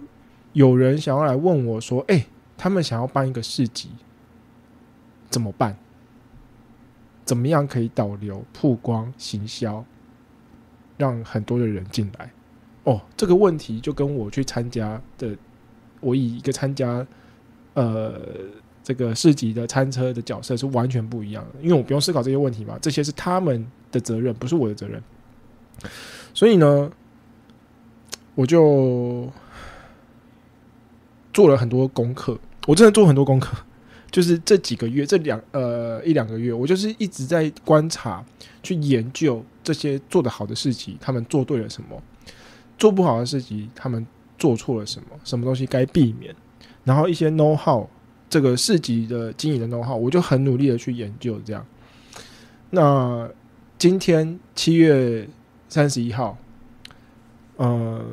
[0.54, 2.26] 有人想要来问我说：“哎、
[2.58, 3.90] 他们想要办一个市集，
[5.30, 5.78] 怎么办？
[7.26, 9.84] 怎么样可以导流、曝光、行销，
[10.98, 12.32] 让很多的人进来？”
[12.84, 15.36] 哦，这个问题就跟我去参加的，
[16.02, 17.06] 我以一个参加
[17.76, 18.20] 呃
[18.84, 25.02] 这个市集的餐车的角色是完全不一样的，因为我不用思考这些问题嘛，这些是他们的责任，不是我的责任。
[26.34, 26.91] 所以呢，
[28.36, 29.32] 我就
[31.32, 32.38] 做了很多功课，
[32.68, 33.56] 我真的做很多功课，
[34.14, 38.24] 就是这几个月，这两呃一两个月，我就是一直在观察、
[38.61, 41.99] 去研究这些做得好的事情，他们做对了什么，
[42.78, 44.05] 做不好的事情，他们
[44.38, 46.32] 做错了什么，什么东西该避免，
[46.84, 47.88] 然后一些 know how，
[48.30, 51.66] 这个市集的经营的 know how，我就很努力的去研究这样。
[52.70, 53.28] 那
[53.80, 55.28] 今天七月
[55.70, 56.38] 三十一号，
[57.55, 58.05] 呃，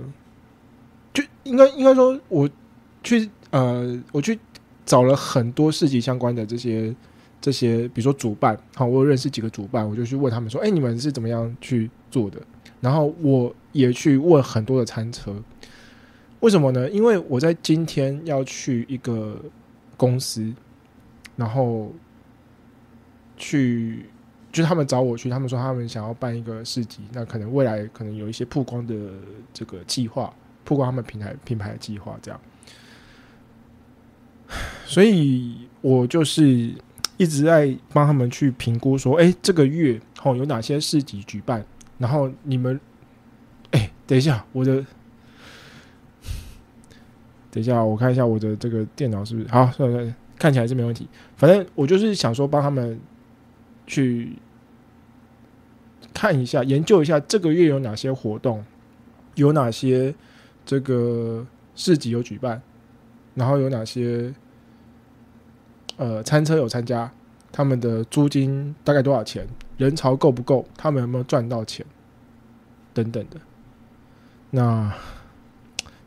[1.12, 2.48] 就应该应该说，我
[3.02, 4.38] 去呃，我去
[4.90, 6.92] 找了很多市集相关的这些
[7.40, 12.42] 这些，比如说主办，好，我有认识几个主办，我就去问他们说，哎、你们是怎么样去做的？
[12.80, 15.32] 然后我也去问很多的餐车，
[16.40, 16.90] 为什么呢？
[16.90, 19.40] 因为我在今天要去一个
[19.96, 20.52] 公司，
[21.36, 21.92] 然后
[23.36, 24.06] 去。
[24.52, 28.94] 就是他们找我去，他们说他们想要办一个市集，那可能未来可能有一些曝光的
[29.52, 30.34] 这个计划，
[30.64, 32.40] 曝光他们平台品牌的计划这样。
[34.84, 36.74] 所以我就是
[37.16, 41.64] 一直在帮他们去评估说，哎、这个月哦有哪些市集举办，
[41.98, 42.80] 然后你们，
[43.70, 44.84] 哎、等一下，我的，
[47.50, 51.06] 等一下，我看一下我的这个电脑是不是好，算了算了，看起来是没问题。
[51.36, 52.98] 反正我就是想说帮他们
[53.86, 54.32] 去
[56.12, 58.64] 看一下、研究一下这个月有哪些活动，
[59.36, 60.14] 有哪些
[60.64, 62.60] 这个市集有举办，
[63.40, 64.30] 然后有哪些
[65.96, 67.10] 呃餐车有参加，
[67.50, 71.86] 他们的租金大概多少钱，人潮够不够，他们有没有赚到钱，
[72.92, 73.40] 等等的。
[74.50, 74.92] 那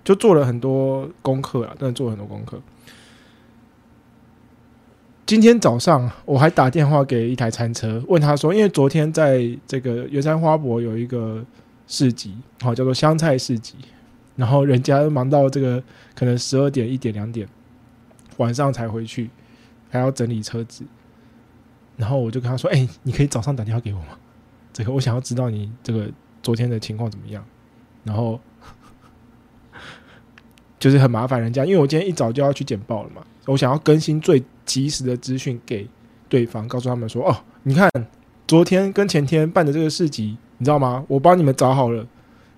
[0.04, 2.62] 就做了很多功课啊，真的做了很多功课。
[5.26, 11.44] 今天早上我还打电话给一台餐车，问他说，因为昨天在这个圆山花博有一个
[11.88, 13.76] 市集，好叫做香菜市集，
[14.36, 15.82] 然后人家忙到这个
[16.16, 17.48] 可能十二点、一点、两点，
[18.38, 19.30] 晚上才回去，
[19.90, 20.84] 还要整理车子。
[21.96, 24.18] 然后我就跟他说：“哎、你可以早上打电话给我吗？
[24.74, 26.10] 这个我想要知道你这个
[26.42, 27.46] 昨天的情况怎么样。”
[28.04, 28.40] 然后
[30.80, 35.88] 就是很麻烦人家，因为我今天一早就要去简报了嘛，我想要更新最及时的资讯给
[36.28, 37.90] 对方，告诉他们说：“哦，你看
[38.48, 41.06] 昨天跟前天办的这个市集，你知道吗？
[41.08, 42.06] 我帮你们找好了，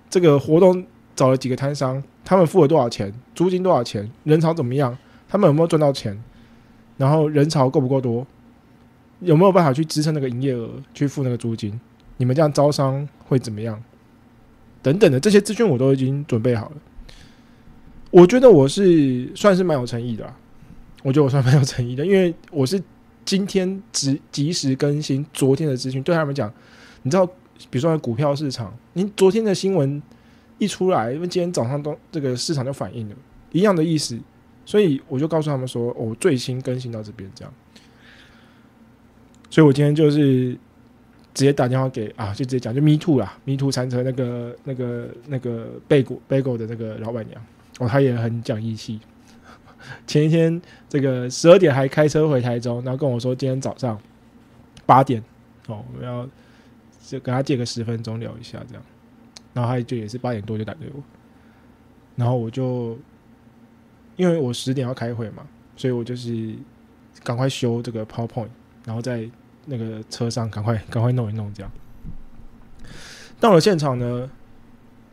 [0.08, 0.84] 这个活动
[1.16, 4.96] 找了几个摊商，他们付了多少钱，租金多少钱，人潮怎么样，
[5.28, 6.16] 他们有没有赚到钱，
[6.98, 8.24] 然后人潮够不够多，
[9.20, 11.80] 有没有办法去支撑那个营业额，去付那个租金？
[12.18, 13.82] 你们这样招商会怎么样？
[14.82, 16.76] 等等的这些资讯我都已经准备好了。
[18.10, 20.32] 我觉得我是算是蛮有诚意的、
[21.02, 22.80] 我觉得我算蛮有诚意的，因为我是
[23.24, 26.52] 今天及及时更新昨天的资讯，对他们讲，
[27.02, 27.26] 你知道，
[27.68, 30.00] 比如说股票市场，您昨天的新闻
[30.58, 33.16] 一出来，因为今天早上都这个市场就反应了，
[33.52, 34.18] 一样的意思，
[34.64, 37.52] 所以我就告诉他们说，我、最新更新到这边这样，
[39.50, 40.56] 所以我今天就是
[41.34, 47.42] 直接打电话给啊，就直接讲就 Me Too 啦，Me Too 餐车那个那个那个贝果贝果的那个老板娘，
[47.78, 48.98] 哦，她也很讲义气。
[50.06, 54.00] 前一天这个十二点还开车回台中，然后跟我说今天早上
[54.84, 55.22] 八点
[55.68, 56.26] 哦，我们要
[57.06, 58.82] 就跟他借个十分钟聊一下这样，
[59.56, 61.02] 然后他就也是八点多就打给我，
[62.14, 62.98] 然后我就
[64.16, 66.54] 因为我十点要开会嘛，所以我就是
[67.24, 68.50] 赶快修这个 PowerPoint，
[68.84, 69.26] 然后在
[69.64, 71.72] 那个车上赶快赶快弄一弄这样。
[73.40, 74.30] 到了现场呢，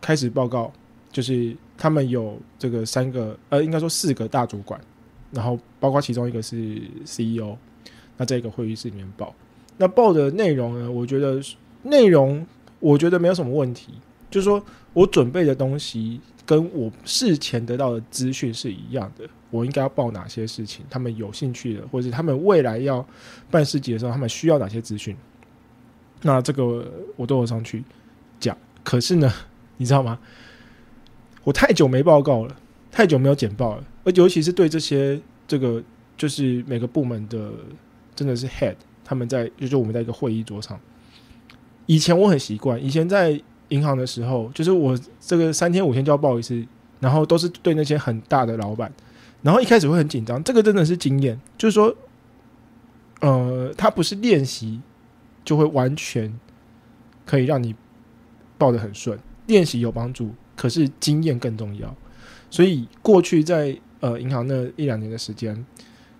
[0.01, 0.73] 开始报告，
[1.09, 4.77] 就是他们有这个三个呃，应该说四个大主管，
[5.31, 7.55] 然后包括其中一个是 CEO，
[8.17, 9.33] 那在一个会议室里面报。
[9.77, 11.41] 那报的内容呢，我觉得
[11.83, 12.45] 内容
[12.81, 13.93] 我觉得没有什么问题，
[14.33, 14.61] 就是说
[14.93, 23.05] 我准备的东西跟我事前得到的资讯是一样的，我应该要报哪些事情，他们有兴趣的，或者是他们未来要
[23.51, 25.15] 办事情的时候，他们需要哪些资讯，
[26.23, 27.83] 那这个我都有上去
[28.39, 28.57] 讲。
[28.83, 29.31] 可是呢，
[29.77, 30.17] 你知道吗？
[31.43, 32.55] 我太久没报告了，
[32.91, 35.83] 太久没有简报了，而尤其是对这些这个
[36.17, 37.51] 就是每个部门的
[38.15, 38.75] 真的是 head，
[39.05, 40.79] 他们在就是我们在一个会议桌上。
[41.85, 46.65] 以前我很习惯，以前在银行的时候，就是我这个三天五天就要报一次，
[46.99, 48.91] 然后都是对那些很大的老板，
[49.41, 51.95] 然后一开始会很紧张，这个真的是经验，就是说，
[53.21, 54.79] 呃，他不是练习
[55.43, 56.31] 就会完全
[57.25, 57.73] 可以让你
[58.57, 61.95] 报的很顺，练习有帮助，可是经验更重要。
[62.49, 65.65] 所以过去在呃银行那一两年的时间，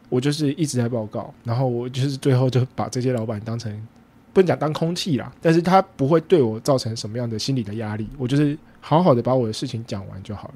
[0.10, 3.88] 我就是一直在报告，然后我就是最后就把这些老板当成。
[4.34, 10.56] 不能讲当空气啦，但是他不会对我造成什么样的心理的压力，我就是好好的把我的事情讲完就好了。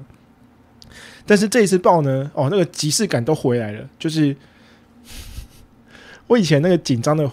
[1.24, 4.34] 但是这一次报呢，哦，那个即视感都回来了，就是
[6.26, 7.30] 我以前那个紧张的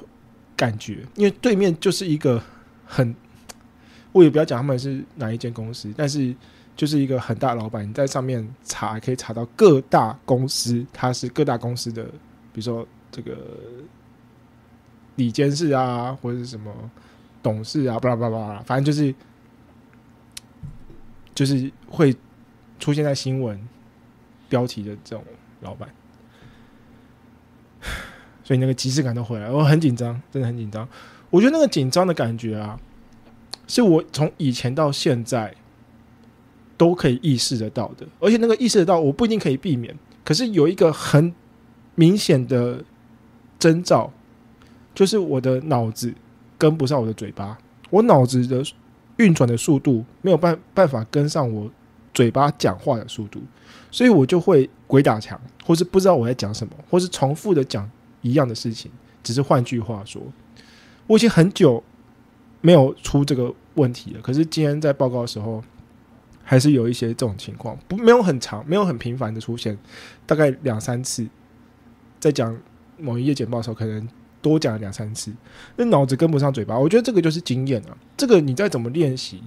[0.55, 2.39] 感觉，因为对面就是一个
[2.85, 3.15] 很，
[4.11, 6.35] 我也不要讲他们是哪一间公司，但是
[6.75, 12.03] 就是一个很大老板，你在上面查可以查到各大公司，他是各大公司的，
[12.53, 13.35] 比如说这个。
[15.15, 16.73] 李监事啊，或者是什么
[17.41, 19.13] 董事啊，巴拉巴拉巴拉，反正就是
[21.33, 22.15] 就是会
[22.79, 23.59] 出现在新闻
[24.49, 25.23] 标题的这种
[25.61, 25.89] 老板，
[28.43, 30.87] 所以那个即视感都回来，我很紧张，真的很紧张。
[31.29, 32.79] 我觉得那个紧张的感觉啊，
[33.67, 35.53] 是我从以前到现在
[36.77, 41.33] 都可以意识得到的，而且那个意识得到，我不一定可以避免，可是有一个很
[41.95, 42.83] 明显的
[43.57, 44.11] 征兆。
[44.95, 46.11] 就是我的脑子
[46.57, 47.57] 跟不上我的嘴巴，
[47.89, 48.63] 我脑子的
[49.17, 51.69] 运转的速度没有办办法跟上我
[52.13, 53.41] 嘴巴讲话的速度，
[53.91, 57.89] 所以我就会鬼打墙，或是不知道我在讲什么，或是重复的讲
[58.21, 58.89] 一样的事情，
[59.21, 60.21] 只是换句话说，
[61.07, 61.83] 我已经很久
[62.61, 64.21] 没有出这个问题了。
[64.21, 65.61] 可是今天在报告的时候，
[66.41, 69.77] 还是有一些这种情况，不没有很长，没有很频繁的出现，
[70.25, 71.27] 大概两三次，
[72.19, 72.57] 在讲
[72.97, 74.07] 某一页简报的时候，可能。
[74.45, 75.33] 多讲了两三次，
[75.75, 77.97] 那脑子跟不上嘴巴，我觉得这个就是经验啊。
[78.15, 79.41] 这个你再怎么练习，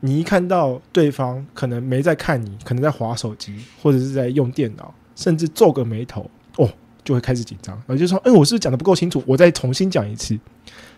[0.00, 6.68] 你一看到对方可能没在看你，可能在划手机，或者是在用电脑，甚至皱个眉头，哦，
[7.04, 9.22] 就会开始紧张，然后就说：“哎，我是不是讲的不够清楚？
[9.24, 10.36] 我再重新讲一次。”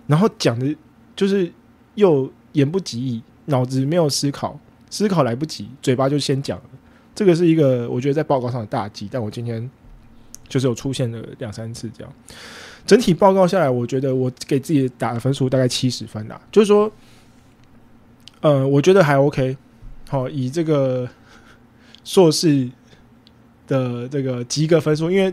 [0.08, 0.74] 然后讲的
[1.14, 1.52] 就是
[1.96, 4.58] 又言不及义，脑子没有思考，
[4.88, 6.64] 思考来不及，嘴巴就先讲了。
[7.14, 9.70] 这个是一个我觉得在报告上的大忌，但我今天
[10.48, 12.12] 就是有出现了两三次这样。
[12.90, 16.90] 整体报告下来，我觉得我给自己打的分数大概七十分啦，就是说，
[18.40, 19.56] 呃，我觉得还 OK。
[20.08, 21.08] 好，以这个
[22.02, 22.68] 硕士
[23.68, 25.32] 的这个及格分数，因为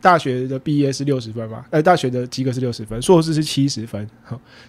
[0.00, 4.04] 大学的毕业是六十分嘛，呃，大学的及格是六十分，硕士是七十分，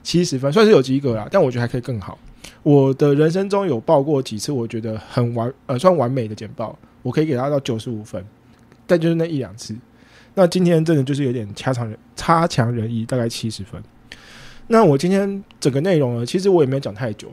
[0.04, 2.20] 七十分算是有及格啦，但我觉得还可以更好。
[2.62, 8.24] 我的人生中有报过几次，我觉得很完，呃，算完美的简报，我可以给他到九十五分，
[8.86, 9.76] 但就是那一两次。
[10.34, 13.82] 那今天真的就是有点差强人差强人意，大概七十分。
[14.68, 17.30] 那我今天整个内容呢，其实我也没有讲太久，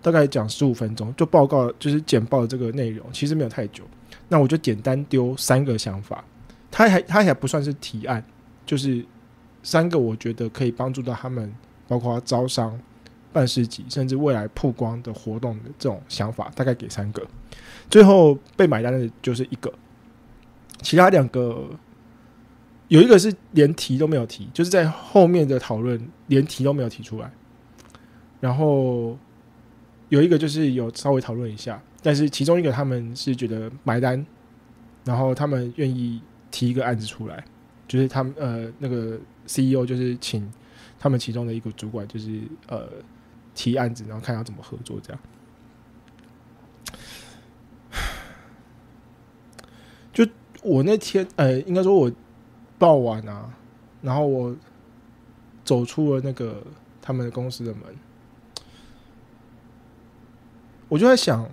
[0.00, 3.82] 大概讲十五分钟，就报告就是简报这个内容，其实没有太久。
[4.28, 6.24] 那我就简单丢三个想法，
[6.70, 8.24] 它还它还不算是提案，
[8.64, 9.04] 就是
[9.64, 11.52] 三个我觉得可以帮助到他们，
[11.88, 12.80] 包括招商、
[13.32, 17.26] 办事级，甚至未来曝光的活动的这种想法，大概给三个。
[17.90, 19.72] 最后被买单的就是一个，
[20.80, 21.68] 其他两个。
[22.90, 27.30] 有一个是连提都没有提，就是在后面的讨论连提都没有提出来。
[28.40, 29.16] 然后
[30.08, 34.26] 有一个就是有稍微讨论一下，但是其中一个他们是觉得买单，
[35.04, 36.20] 然后他们愿意
[36.50, 37.44] 提一个案子出来，
[37.86, 40.50] 就是他们呃那个 CEO 就是请
[40.98, 42.88] 他们其中的一个主管就是呃
[43.54, 45.22] 提案子，然后看要怎么合作这样。
[50.12, 50.26] 就
[50.64, 52.10] 我那天呃，应该说我。
[52.80, 53.54] 报完啊，
[54.00, 54.56] 然后我
[55.66, 56.64] 走出了那个
[57.02, 57.82] 他们的公司的门，
[60.88, 61.46] 我就在想，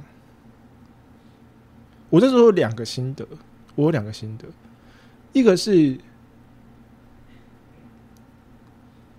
[2.10, 3.28] 我那时候有两个心得，
[3.76, 4.48] 我有两个心得，
[5.34, 6.00] 一个是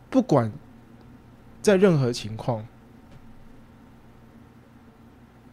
[0.09, 0.51] 不管
[1.61, 2.67] 在任何情况，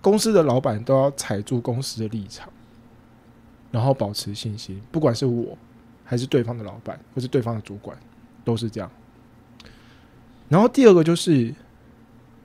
[0.01, 2.47] 公司的老板都要踩住公司的立场，
[3.72, 5.58] 然后保持信心，不管是我。
[6.06, 7.97] 还是对方的老板，或是对方的主管，
[8.45, 8.89] 都是这样。
[10.47, 11.53] 然后第二个就是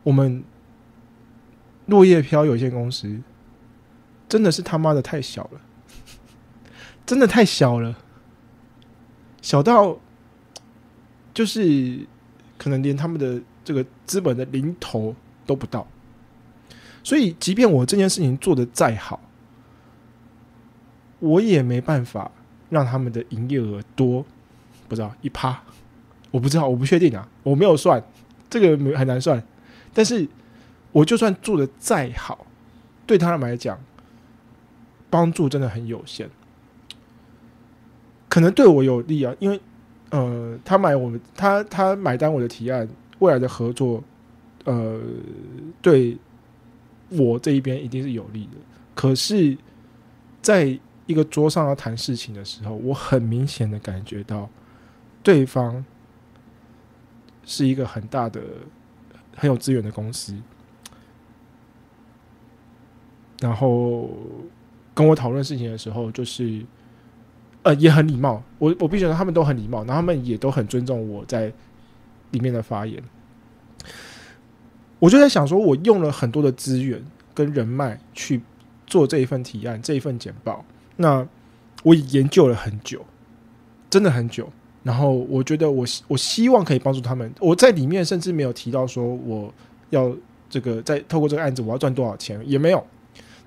[0.02, 0.42] 我们
[1.86, 3.20] 落叶飘有限公司，
[4.28, 5.60] 真的是他妈的太小了，
[7.04, 7.96] 真的太小了，
[9.42, 9.98] 小到
[11.34, 12.06] 就是
[12.56, 15.14] 可能连他们的这个资本的零头
[15.46, 15.86] 都不到。
[17.02, 19.20] 所以，即便我这件事情做的再好，
[21.18, 22.30] 我也没办法
[22.70, 24.24] 让他们的营业额多，
[24.88, 25.62] 不知道一趴，
[26.30, 28.02] 我不知道，我不确定啊，我没有算，
[28.48, 29.42] 这个很难算。
[29.92, 30.26] 但是，
[30.92, 32.46] 我就算做的再好，
[33.06, 33.78] 对他们来讲，
[35.10, 36.30] 帮助真的很有限。
[38.28, 39.60] 可能对我有利啊，因为
[40.10, 44.02] 呃，他买我们，他他买单我的提案，未来的合作，
[44.64, 44.98] 呃，
[45.82, 46.16] 对。
[47.12, 48.52] 我这一边一定是有利的，
[48.94, 49.58] 可是，
[50.40, 50.78] 在
[51.10, 54.48] 一个桌上要谈事情的时候，我很明显的感觉到，
[55.24, 55.84] 对方
[57.44, 58.40] 是一个很大的、
[59.36, 60.36] 很有资源的公司，
[63.40, 64.08] 然后
[64.94, 66.64] 跟我讨论事情的时候，就是
[67.64, 71.52] 呃也很礼貌，我我必须说他们都很礼貌，然后他们也都很尊重我在
[72.30, 73.02] 里面的发言。
[75.00, 77.04] 我就在想说，我用了很多的资源
[77.34, 78.40] 跟人脉去
[78.86, 80.64] 做这一份提案，这一份简报。
[81.00, 81.26] 那
[81.82, 83.04] 我研究了很久，
[83.88, 84.48] 真的很久。
[84.82, 87.30] 然后我觉得，我我希望可以帮助他们。
[87.40, 89.52] 我在里面甚至没有提到说我
[89.90, 90.14] 要
[90.48, 92.86] 这个在透过这个案子我要赚多少钱，也没有。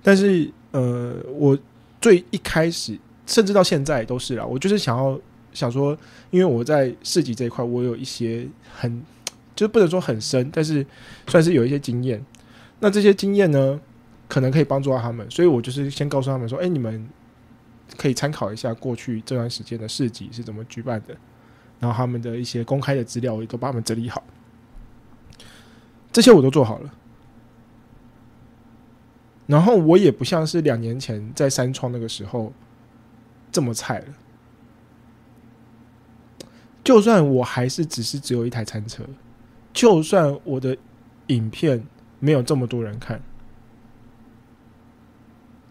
[0.02, 1.58] 但是呃，我
[2.02, 4.46] 最一开始，甚至到现在都是啦。
[4.46, 5.20] 我就是想要
[5.54, 5.98] 想说，
[6.32, 9.02] 因为我在市集这一块，我有一些很。
[9.56, 10.84] 就是不能说很深，但是
[11.28, 12.20] 算是有一些经验。
[12.80, 13.80] 那这些经验呢，
[14.28, 17.08] 可能可以帮助到他们，所以我就是先告诉他们说：“哎，你们
[17.98, 21.16] 可以参考一下过去这段时间的市集是怎么举办的，
[21.80, 24.24] 然后他们的一些公开的资料，我也都帮他们整理好。
[26.12, 26.94] 这些我都做好了。
[29.48, 32.54] 然后我也不像是两年前在三创那个时候
[33.52, 34.06] 这么菜了。
[36.84, 39.04] 就算我还是只是只有一台餐车。”
[39.74, 40.78] 就算我的
[41.28, 41.84] 影片
[42.20, 43.20] 没有这么多人看，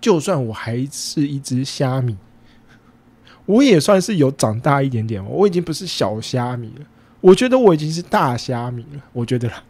[0.02, 2.16] 就算我还是一只虾米，
[3.46, 5.24] 我也算是有长大一点点。
[5.24, 6.84] 我已经不是小虾米了，
[7.22, 9.02] 我觉得我已经是大虾米了。
[9.14, 9.62] 我觉得啦，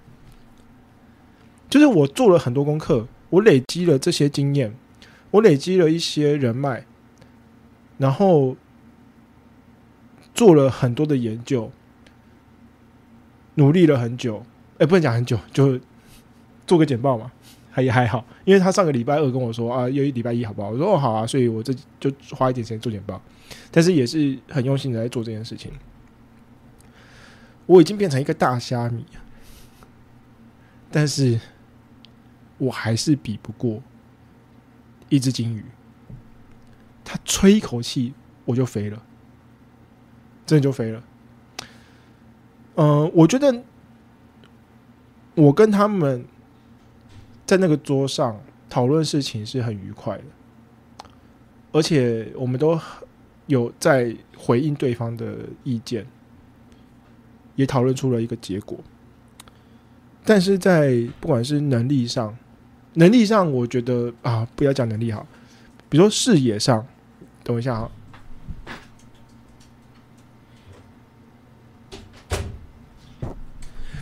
[1.70, 4.74] 就是我做了很多功课，我累积了这些经验，
[5.30, 6.84] 我累积了一些人脉，
[7.98, 8.56] 然后
[10.34, 11.70] 做了很多的研究。
[13.56, 14.42] 努力了很久，
[14.78, 15.78] 哎，不能讲很久，就
[16.66, 17.30] 做个简报嘛，
[17.72, 18.24] 还也还好。
[18.44, 20.70] 因为他上个礼拜二跟我说啊，又一礼拜一好不好？
[20.70, 23.20] 我说哦好啊，所以我这就花一点时间做简报，
[23.72, 25.72] 但是也是很用心的在做这件事情。
[27.66, 29.04] 我已经变成一个大虾米，
[30.90, 31.40] 但是
[32.58, 33.82] 我还是比不过
[35.08, 35.64] 一只金鱼。
[37.04, 38.14] 他吹一口气，
[38.44, 39.02] 我就飞了，
[40.46, 41.02] 真的就飞了。
[42.76, 43.62] 嗯，我觉得
[45.34, 46.24] 我跟他们
[47.52, 48.40] 在那个桌上
[48.70, 50.24] 讨论事情是很愉快的，
[51.70, 52.80] 而且我们都
[53.44, 56.06] 有在回应对方的意见，
[57.54, 58.78] 也讨论出了一个结果。
[60.24, 62.34] 但是在不管是能力上，
[62.94, 65.26] 能力上，我觉得啊，不要讲能力好，
[65.90, 66.86] 比如说视野上，
[67.44, 67.90] 等一下啊。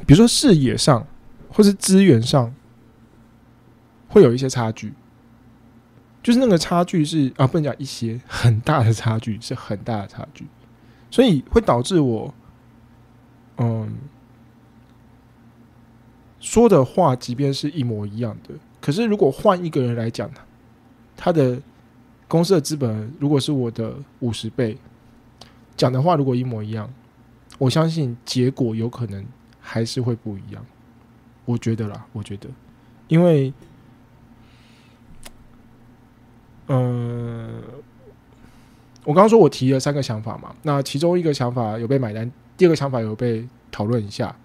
[0.07, 1.05] 比如说视野上，
[1.49, 2.55] 或是资源上，
[4.11, 4.93] 会有一些差距，
[6.23, 10.45] 就是那个差距是啊，不能讲一些很大的差距，是很大的差距，
[11.11, 12.35] 所以会导致我，
[13.57, 13.97] 嗯，
[16.41, 20.41] 说的话即便是一模一样的，可是如果换一个人来讲呢，
[21.17, 21.63] 他的
[22.29, 24.77] 公司的资本如果是我的五十倍，
[25.77, 26.93] 讲的话如果一模一样，
[27.59, 29.25] 我相信结果有可能。
[29.63, 30.67] 还是会不一样，
[31.45, 32.49] 我觉得啦，我觉得，
[33.09, 33.53] 因为，
[36.73, 37.61] 嗯，
[39.03, 44.37] 我刚刚说我提了三个想法嘛，那其中一个想法有被买单，第二个想法有被讨论一下，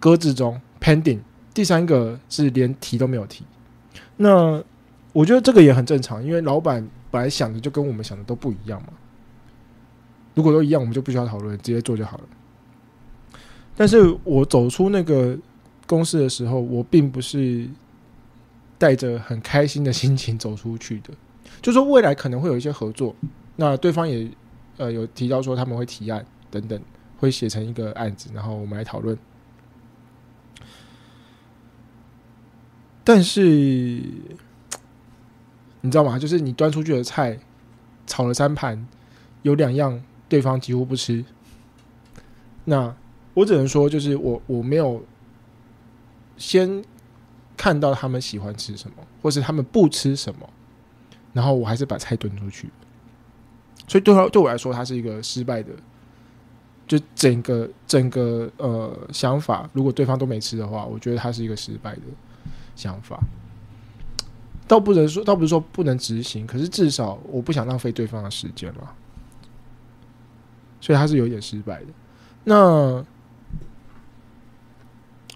[0.00, 1.20] 搁置中 pending，
[1.54, 3.44] 第三个是连提都没有提。
[4.16, 4.60] 那
[5.12, 8.88] 我觉得这个也很正常，因为老板本来想的就跟我们想的都不一样嘛。
[10.34, 12.24] 如果都一样，我们就不需要讨论，直接做就好了。
[13.76, 15.38] 但是我走出那个
[15.86, 17.68] 公司的时候，我并不是
[18.80, 21.12] 带着很开心的心情走出去的。
[21.60, 23.14] 就说未来可能会有一些合作，
[23.56, 24.26] 那对方也
[24.78, 26.80] 呃有提到说他们会提案等等，
[27.18, 29.18] 会写成一个案子，然后我们来讨论。
[33.04, 33.42] 但是
[35.82, 36.18] 你知道吗？
[36.18, 37.38] 就是你端出去的菜，
[38.06, 38.86] 炒了三盘，
[39.42, 41.22] 有两样对方几乎不吃。
[42.64, 42.94] 那
[43.34, 45.04] 我只能说，就是我我没有
[46.36, 46.82] 先
[47.60, 50.48] 看到他们喜欢吃什么，或是他们不吃什么，
[51.34, 52.70] 然后我还是把菜端出去。
[53.86, 55.70] 所以对他对我来说，他是一个失败的。
[56.88, 62.02] 就整个整个呃想法，如果对方都没吃的话，我觉得他是一个失败的
[62.74, 63.20] 想法。
[64.66, 68.92] 倒不能说，倒不是说不能执行，可是至少我不想浪费对方的时间嘛。
[70.80, 71.88] 所以他是有点失败的。
[72.44, 73.04] 那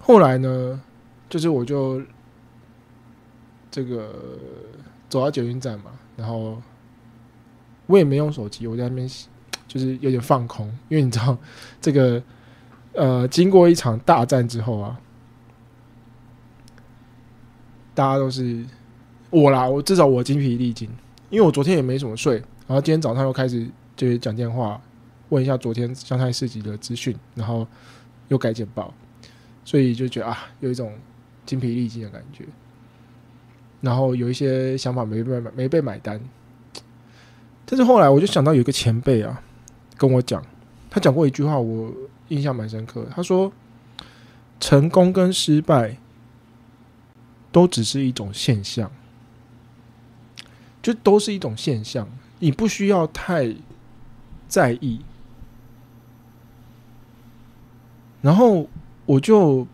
[0.01, 0.81] 后来呢？
[1.27, 2.01] 就是我就
[3.75, 4.39] 这个
[5.09, 6.63] 走到捷运站嘛，然后
[7.87, 9.09] 我也没用手机，我在那边
[9.67, 11.37] 就是有点放空，因为你知道
[11.81, 12.23] 这个
[12.93, 14.97] 呃，经过一场大战之后啊，
[17.97, 18.65] 大家都是
[19.31, 20.89] 我啦，我至少我精疲力尽，
[21.29, 22.37] 因为我昨天也没怎么睡，
[22.69, 24.81] 然后今天早上又开始就是讲电话。
[25.31, 27.67] 问一下昨天香菜市集的资讯，然后
[28.29, 28.95] 又改简报，
[29.65, 30.93] 所以就觉得啊，有一种
[31.45, 32.45] 精疲力尽的感觉。
[33.85, 36.19] 然后有一些想法没被买，没被买单。
[37.67, 39.43] 但是后来我就想到有一个前辈啊，
[39.99, 40.43] 跟我讲，
[40.89, 41.93] 他讲过一句话，我
[42.29, 43.07] 印象蛮深刻。
[43.15, 43.53] 他说
[44.59, 45.99] ：“成功跟失败
[47.53, 48.91] 都只是一种现象，
[50.83, 52.09] 就都是一种现象，
[52.39, 53.55] 你不需要太
[54.49, 55.03] 在意。”
[58.23, 58.67] 然后
[59.05, 59.67] 我就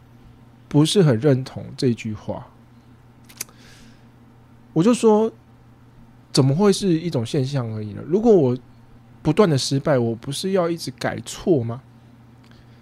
[0.69, 2.50] 不是很认同这句话，
[4.73, 5.31] 我就说，
[6.33, 8.03] 怎么会是一种现象而已呢？
[8.07, 8.57] 如果我
[9.23, 11.83] 不断的失败，我不是要一直改错吗？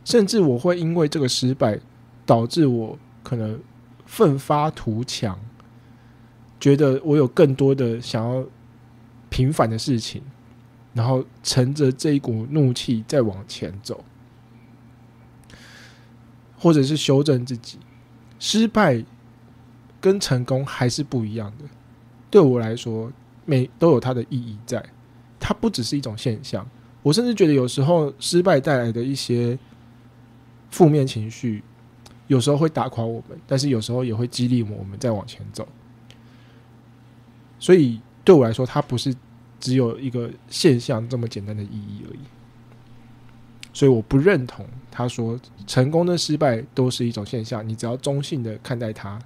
[0.05, 1.79] 甚至我会因为这个失败，
[2.25, 3.61] 导致我可能
[4.07, 5.39] 奋发图强，
[6.61, 8.45] 觉得我有更多的想要
[9.29, 10.23] 平反的事情，
[10.95, 14.05] 然后乘着这一股怒气再往前走。
[16.61, 17.79] 或者是修正自己，
[18.41, 19.05] 失败
[20.01, 21.65] 跟成功还是不一样的。
[22.31, 23.11] 对我来说，
[23.45, 24.85] 每都有它的意义在，
[25.41, 26.69] 它不只是一种现象。
[27.03, 29.59] 我甚至觉得，有时候失败带来的一些
[30.71, 31.63] 负面情绪，
[32.27, 35.67] 有时候会打垮我们，但是有时候也会激励我们再往前走。
[37.59, 39.15] 所以，对我来说，它不是
[39.59, 42.21] 只有一个现象这么简单的意义而已。
[43.73, 49.19] 所以我不认同他说成功的失败都是一种现象，你只要中性的看待它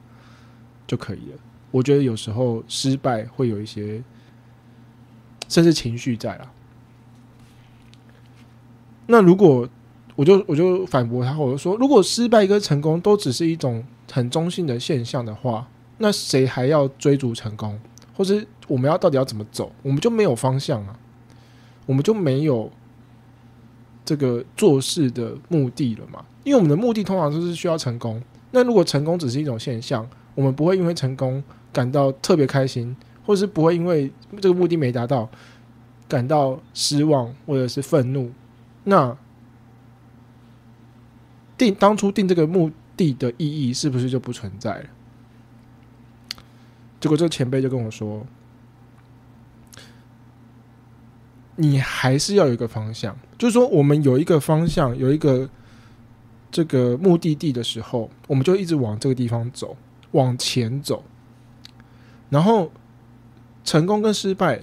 [0.87, 1.39] 就可以了。
[1.73, 4.01] 我觉得有时候失败会有一些
[5.49, 6.53] 甚至情绪在啊。
[9.07, 9.69] 那如果
[10.15, 15.67] 我就我就反驳他，我就说，如果失败跟成功都只是一种很中性的现象的话，
[15.99, 17.81] 那谁还要追逐成功？
[18.17, 19.73] 或者我们要到底要怎么走？
[19.83, 20.97] 我们就没有方向啊，
[21.87, 22.71] 我们就没有。
[24.05, 26.25] 这个做事的目的了嘛？
[26.43, 28.21] 因为我们的目的通常都是需要成功。
[28.51, 30.05] 那如果成功只是一种现象，
[30.35, 31.41] 我们不会因为成功
[31.73, 32.95] 感到特别开心，
[33.25, 35.29] 或者是不会因为这个目的没达到
[36.09, 38.31] 感到失望或者是愤怒。
[38.85, 39.17] 那
[41.57, 44.85] 定当初定这个目的的意义是不是就不存在了？
[47.01, 48.27] 结果这个前辈就跟我说。
[51.55, 55.49] 你还是要有一个方向，就是说，我们有一个方向，有一个
[56.51, 59.77] 这个目的地的时候，我们就一直往这个地方走，
[60.13, 61.05] 往前走。
[62.33, 62.73] 然后
[63.63, 64.59] 成功跟失败，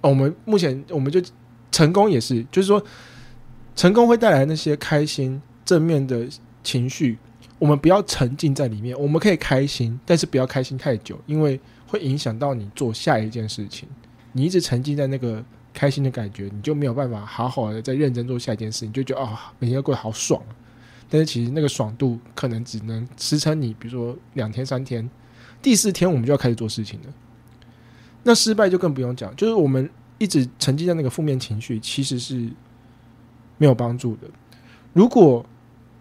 [0.00, 1.22] 我们目前我们就
[1.70, 2.82] 成功也是，就是说，
[3.76, 6.26] 成功会带来那些开心、正面的
[6.64, 7.16] 情绪，
[7.60, 8.98] 我们不要沉浸在里面。
[8.98, 13.88] 我们可以开心，但是不要开心太久，因为会影响到你做下一件事情。
[14.32, 15.44] 你一直沉浸在那个。
[15.74, 20.42] 开心的感觉，你就没有办法好好的再认真做下一件事，你就觉得啊，每天都过得好爽。
[21.08, 25.08] 但是其实那个爽度可能只能支撑你，比如说两天三天，
[25.60, 27.06] 第四天我们就要开始做事情了。
[28.22, 29.88] 那失败就更不用讲，就是我们
[30.18, 32.48] 一直沉浸在那个负面情绪，其实是
[33.56, 34.28] 没有帮助的。
[34.92, 35.44] 如果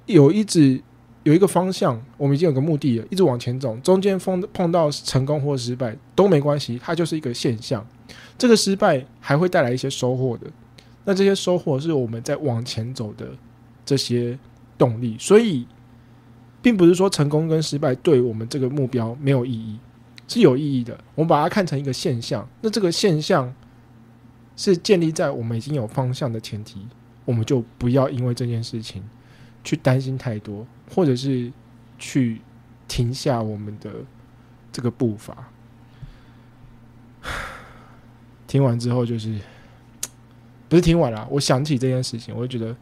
[0.05, 0.81] 有一直
[1.23, 7.85] 有一个方向，我们已经有个目的了，一直往前走，中间碰碰到成功或失败都没关系，它就是一个现象。
[8.37, 10.47] 这个失败还会带来一些收获的，
[11.05, 13.27] 那这些收获是我们在往前走的
[13.85, 14.37] 这些
[14.77, 15.67] 动力，所以
[16.67, 19.79] 并不是说成功跟失败对我们这个目标没有意义，
[20.27, 20.99] 是有意义的。
[21.15, 23.55] 我们把它看成一个现象，那这个现象
[24.57, 26.85] 是建立在我们已经有方向的前提
[27.23, 29.01] 我们就不要因为这件事情
[29.63, 31.49] 去担心太多，或者是
[31.97, 32.41] 去
[32.85, 33.89] 停下我们的
[34.69, 35.47] 这个步伐。
[38.45, 39.39] 听完之后，就是
[40.67, 42.75] 不是听完了，我想起这件事情，我就觉得，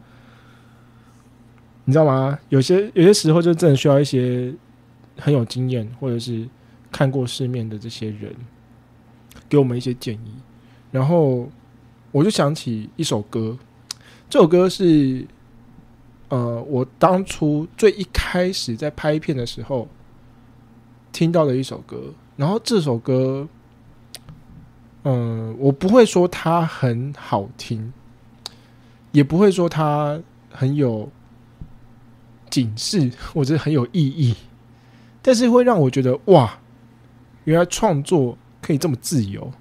[1.86, 2.38] 你知道吗？
[2.50, 4.52] 有些有些时候，就真的需要一些
[5.16, 6.46] 很有经验，或者是
[6.92, 8.30] 看过世面的这些人，
[9.48, 10.34] 给我们一些建议。
[10.92, 11.48] 然后
[12.12, 13.56] 我就想起一首歌，
[14.28, 15.26] 这首歌是
[16.28, 19.88] 呃，我当初最一开始在拍片的时候
[21.10, 22.12] 听到的一首歌。
[22.36, 23.48] 然后这首歌。
[25.08, 27.92] 嗯，我不会说它很好听，
[29.12, 30.20] 也不会说它
[30.50, 31.08] 很有
[32.50, 34.34] 警示我觉得很有意义，
[35.22, 36.58] 但是会让我觉得哇，
[37.44, 39.52] 原来创作可以这么自由。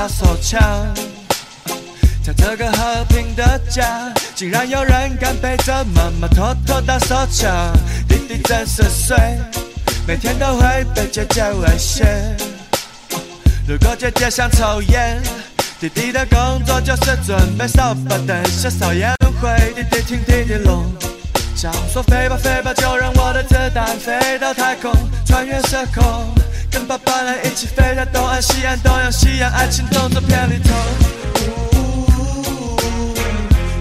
[0.00, 0.58] 打手枪，
[2.24, 7.70] 在这个和平的家，竟然有人敢背着妈妈偷偷打手枪。
[8.08, 9.36] 弟弟真是帅，
[10.06, 12.06] 每天都会被姐姐威胁。
[13.68, 15.20] 如果姐姐想抽烟，
[15.78, 19.50] 弟弟的工作就是准备扫把，等下扫烟灰。
[19.74, 20.90] 弟弟听弟弟龙
[21.54, 24.90] 讲说，飞吧飞吧，就让我的子弹飞到太空，
[25.26, 26.32] 穿越时空。
[26.70, 30.70] 跟爸爸来一起飞到东岸、西岸、东洋、西洋，爱情动作片里头。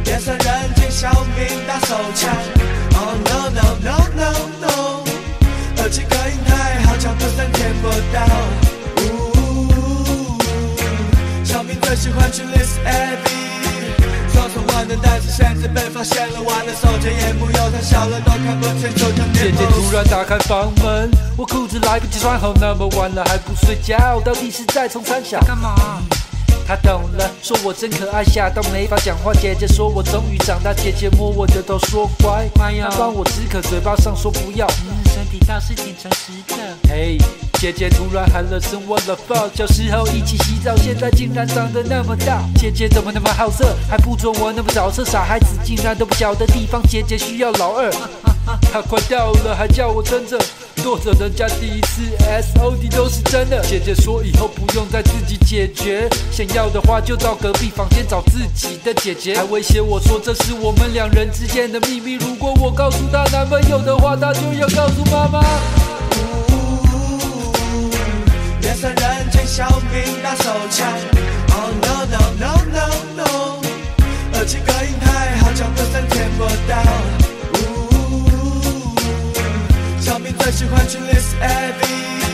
[0.06, 2.30] 夜深人静，小明打手枪。
[2.94, 5.04] Oh no no no no no，
[5.78, 8.18] 耳机隔音太好，叫不声听不到。
[11.44, 13.29] 小明最喜欢去 listen
[14.90, 19.06] 的但是现在被发现了，玩的手机荧幕又太小了，都看不清楚。
[19.34, 25.40] 姐姐突然打开房门，我裤子来不及穿好，那么晚了还不睡觉，到底是在冲三小？
[25.42, 26.02] 干嘛？
[26.68, 29.32] 他懂了，说我真可爱，吓到没法讲话。
[29.34, 34.68] 姐姐说我终于长大，姐姐摸我的头说乖，她帮我止渴，嘴巴上说不要。
[34.68, 34.98] 嗯，
[35.30, 36.56] 身体倒是挺诚实的。
[36.90, 37.18] 嘿。
[37.60, 42.42] 姐姐突然喊了声我的 fuck，小时候一起洗澡，现在竟然长得那么大。
[42.56, 45.04] 姐姐怎么那么好色，还不准我那么早色？
[45.04, 47.92] 傻孩子竟然都不晓得地方，姐姐需要老二。
[48.72, 50.40] 她快到了，还叫我撑着，
[50.84, 53.62] 多着人家第一次 S O D 都是真的。
[53.64, 59.36] 姐姐说以后不用再自己解决，想要的话就到隔壁房间找自己的姐姐。
[59.36, 65.42] 还威胁我说这是我们两人之间的秘密，如果我告诉她男朋友的话，她就要告诉妈妈。
[68.62, 70.88] 夜深人静，小兵打手枪。
[71.52, 73.60] Oh no no no no no，
[74.36, 77.19] 耳机隔音太好，叫歌声听不到。
[80.52, 82.29] 小明最喜欢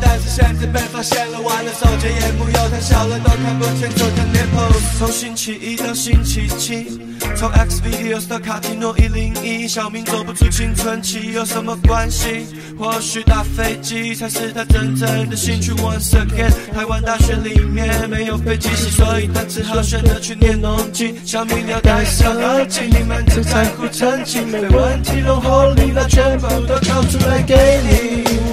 [0.00, 4.98] 但是现在被发现了，玩的手机荧幕又太小了，都看不清楚的 nipples。
[4.98, 7.00] 从星期一到星期七，
[7.36, 12.46] 从 X videos 到卡提诺一零一，小明走不出青春期，有什么关系？
[12.78, 15.72] 或许搭飞机才是他真正的兴趣。
[15.72, 21.14] Once again，台湾大学里面没有飞机系，所以他只好选择去念农技。
[21.24, 28.51] 小明要戴上耳机，你们只在乎成绩，没问题，融合力那全部都掏出来给你。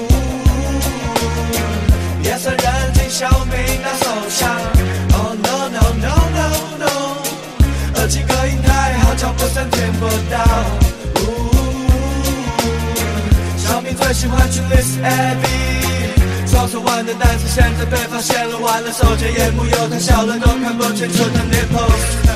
[2.29, 4.47] 夜深人静，小明拿手枪。
[5.13, 6.45] Oh no no no no
[6.77, 6.85] no，
[7.95, 10.37] 耳机隔音太好，脚步声听不到。
[13.57, 15.43] 小明最喜欢去 listen AV，
[16.45, 22.28] 双手玩的但是现在被发现了，玩了手机荧幕又太小了，都看不清楚的 Nipple。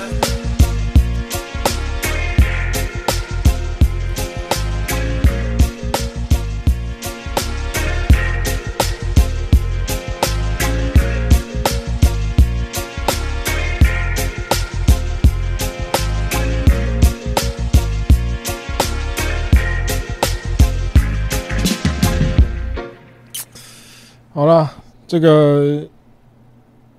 [25.13, 25.83] 这个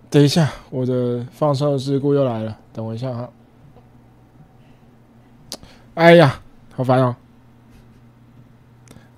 [0.09, 3.29] 等一下，我的放送事故又来了，等我一下哈。
[5.95, 6.39] 哎呀，
[6.77, 7.17] 好烦哦！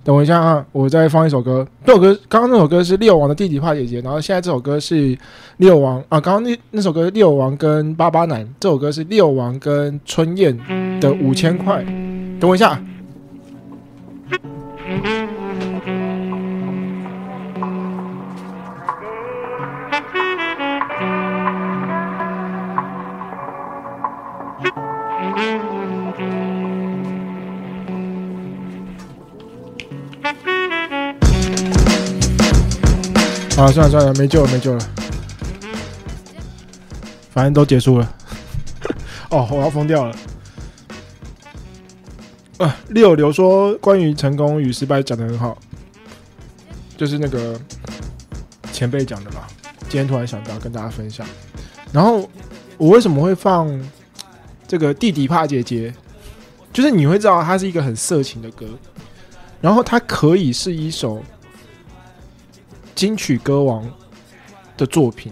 [0.03, 1.67] 等我一下啊，我再放一首歌。
[1.85, 5.15] 这首歌刚刚那首歌是六王的弟弟怕姐姐，然后现在这首歌是
[5.57, 10.57] 六王啊，刚刚那那首歌是六王跟巴巴男，这首歌是六王跟春燕
[10.99, 11.83] 的五千块。
[12.39, 12.83] 等我一下。
[33.57, 34.89] 啊，算了算了，没救了，没救了，
[37.31, 38.15] 反正都结束了。
[39.31, 40.15] 哦，我要疯掉了。
[42.59, 45.57] 啊，六流说关于成功与失败讲的很好，
[46.95, 47.59] 就是那个
[48.71, 49.47] 前辈讲的嘛。
[49.89, 51.25] 今天突然想到跟大家分享。
[51.91, 52.29] 然后
[52.77, 53.67] 我为什么会放
[54.67, 55.91] 这个弟弟怕姐姐？
[56.71, 58.67] 就是你会知道它是一个很色情的歌，
[59.59, 61.23] 然后它可以是一首。
[62.97, 63.87] 金曲歌王
[64.75, 65.31] 的作品，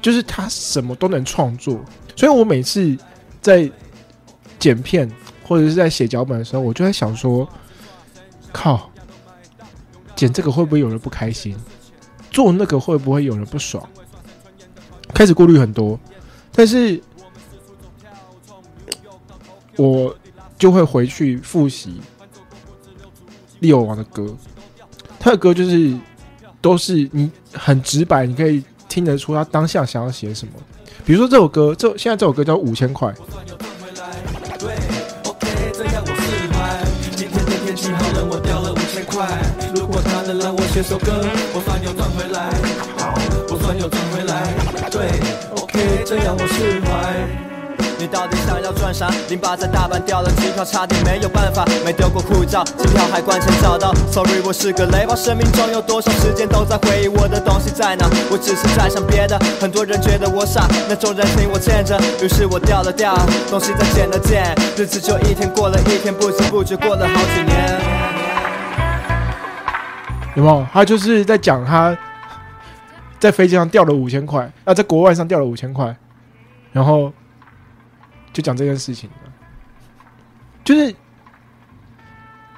[0.00, 1.78] 就是他什么都能创作，
[2.16, 2.96] 所以我每次
[3.42, 3.70] 在
[4.58, 5.06] 剪片
[5.44, 7.46] 或者是在写脚本的时候，我就在想说：
[8.50, 8.90] 靠，
[10.16, 11.54] 剪这个会不会有人不开心？
[12.30, 13.86] 做那个会不会有人不爽？
[15.12, 16.00] 开始顾虑很多，
[16.50, 16.98] 但是
[19.76, 20.16] 我
[20.58, 22.00] 就会回去复习
[23.60, 24.34] 利欧王的歌，
[25.20, 25.94] 他的歌就是。
[26.62, 30.52] 都是你很直白，你可以听得出他当下想要写什么。
[31.04, 33.12] 比如说这首歌，这现在这首歌叫五千块。
[33.18, 33.26] 我，
[41.60, 42.48] 算又赚回来。
[43.48, 44.54] 我算又赚回来。
[44.90, 45.08] 对
[45.60, 47.51] ，OK，这样我释怀。
[48.02, 49.08] 你到底想要赚啥？
[49.28, 51.64] 零八在大阪掉了机票，差点没有办法。
[51.84, 53.94] 没丢过护照，机票海关前找到。
[54.10, 55.14] Sorry，我是个雷包。
[55.14, 58.04] 生命中有多少时间都在回忆我的东西在哪？
[58.28, 59.38] 我只是在想别的。
[59.60, 61.96] 很多人觉得我傻，那种人情我欠着。
[62.20, 63.14] 于是我掉了掉，
[63.48, 67.80] 东西再捡了捡，日子就一天过了一天，不知不觉过了好几年。
[70.34, 70.66] 有没有？
[70.72, 71.96] 他就是在讲他
[73.20, 75.94] 在飞机上掉了五千块，啊，在国外上掉了五千块，
[76.72, 77.12] 然后。
[78.32, 79.30] 就讲这件事情的
[80.64, 80.94] 就是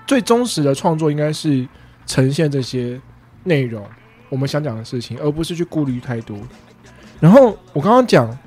[0.07, 1.67] 最忠实的创作，应该是
[2.07, 3.01] 呈现这些
[3.43, 3.85] 内容，
[4.29, 6.39] 我们想讲的事情，而不是去顾虑太多。
[7.21, 8.39] 然后我刚刚讲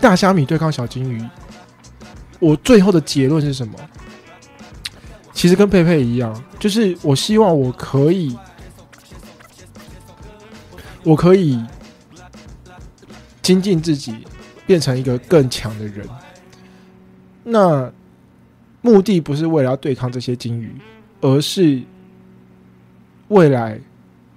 [0.00, 1.24] 大虾米对抗小金鱼，
[2.40, 3.78] 我最后的结论是什么？
[5.32, 8.36] 其实跟佩佩一样，就是我希望我可以，
[11.04, 11.64] 我可以
[13.40, 14.26] 精进自己。
[14.66, 16.06] 变成一个更强的人，
[17.44, 17.92] 那
[18.82, 20.74] 目的不是为了要对抗这些金鱼，
[21.20, 21.82] 而是
[23.28, 23.80] 未来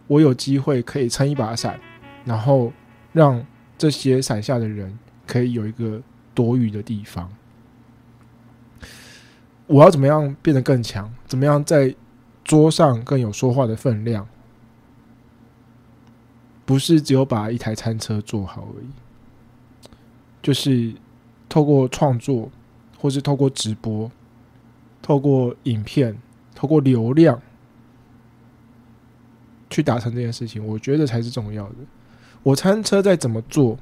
[0.07, 1.79] 我有机会可以撑一把伞，
[2.25, 2.71] 然后
[3.11, 3.45] 让
[3.77, 6.01] 这些伞下的人可以有一个
[6.33, 7.31] 躲雨的地方。
[9.67, 11.11] 我要怎么样变得更强？
[11.27, 11.95] 怎么样在
[12.43, 14.27] 桌上更有说话的分量？
[16.65, 18.87] 不是只有把一台餐车做好而已。
[20.41, 20.93] 就是
[21.47, 22.49] 透过创作，
[22.97, 24.09] 或是透过直播，
[25.01, 26.17] 透过影片，
[26.55, 27.41] 透过流量，
[29.69, 31.75] 去达成这件事情，我觉得才是重要的。
[32.43, 33.77] 我餐车再怎么做，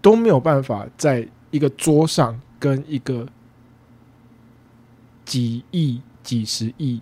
[0.00, 3.26] 都没有办法在一个桌上跟一个
[5.24, 7.00] 几亿、几十亿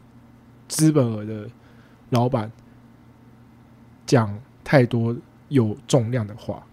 [0.69, 1.51] 资本额的
[2.11, 2.53] 老板
[4.07, 5.17] 讲太多
[5.49, 6.65] 有重量的话。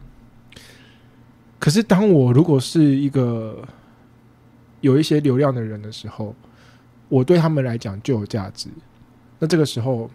[1.60, 3.68] 可是，当我如果是一个
[4.82, 6.34] 有一些流量的人的时候，
[7.10, 8.70] 我对他们来讲就有价值。
[9.40, 10.10] 那这个时候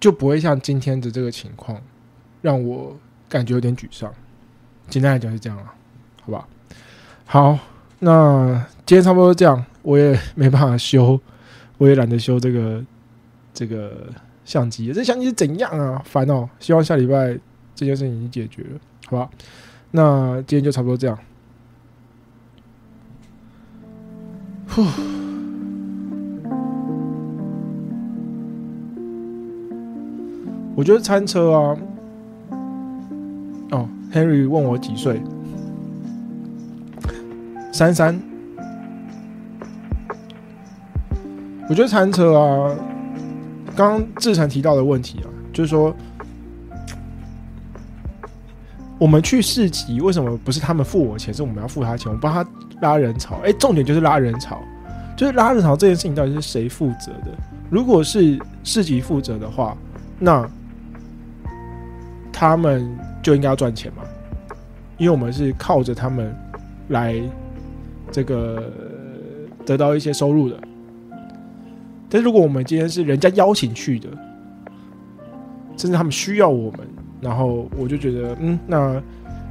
[0.00, 1.80] 就不会像今天的这个情况，
[2.40, 2.98] 让我
[3.28, 4.12] 感觉有点沮丧。
[4.88, 5.74] 简单来讲是这样了，
[6.22, 6.48] 好吧？
[7.26, 7.58] 好，
[7.98, 11.20] 那今天差不多这样，我也没办法修，
[11.76, 12.82] 我也懒得修这个
[13.52, 14.10] 这个。
[14.48, 16.00] 相机，这相机是怎样啊？
[16.06, 16.48] 烦哦！
[16.58, 17.38] 希望下礼拜
[17.74, 19.28] 这件事情已经解决了，好吧？
[19.90, 21.18] 那今天就差不多这样。
[24.66, 24.82] 呼，
[30.74, 31.76] 我觉得餐车啊，
[33.72, 35.20] 哦，Henry 问我几岁？
[37.70, 38.18] 三三。
[41.68, 42.74] 我觉得餐车啊。
[43.78, 45.94] 刚志成提到的问题啊，就是说，
[48.98, 52.10] 我们去市集，为什么不是他们付我钱，是我们要付他钱？
[52.10, 52.44] 我帮他
[52.80, 54.60] 拉人潮，哎、重点就是拉人潮，
[55.16, 57.30] 就是拉人潮这件事情到底是谁负责的？
[57.70, 59.76] 如果是市集负责的话，
[60.18, 60.44] 那
[62.32, 64.02] 他们就应该要赚钱嘛，
[64.96, 66.34] 因为我们是靠着他们
[66.88, 67.14] 来
[68.10, 68.72] 这个
[69.64, 70.58] 得到一些收入的。
[72.08, 74.08] 但是如果我们今天是人家邀请去的，
[75.76, 76.80] 甚至他们需要我们，
[77.20, 79.02] 然后我就觉得，嗯，那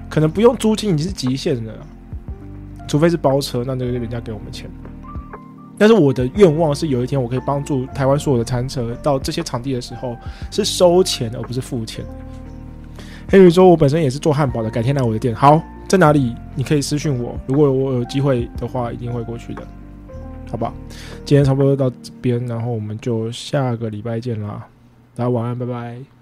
[0.10, 1.74] 可能不用租金已经是极限了，
[2.88, 4.70] 除非是包车，那那个人家给我们钱。
[5.78, 10.18] 但是我的愿望是有一天我可以帮助台湾所有的餐车到这些场地的时候
[10.50, 12.04] 是收钱，而不是付钱。
[13.30, 15.36] 黑鱼说：“我本身也是做汉堡的，改天来我的店。
[15.36, 16.34] 好，在哪里？
[16.56, 19.62] 你可以私讯我，如果我有机会的话，一定会过去的，
[20.50, 20.74] 好吧？
[21.26, 24.68] 今天差不多到这边，然后我们就下个礼拜见啦，
[25.16, 26.17] 大家晚安，拜拜。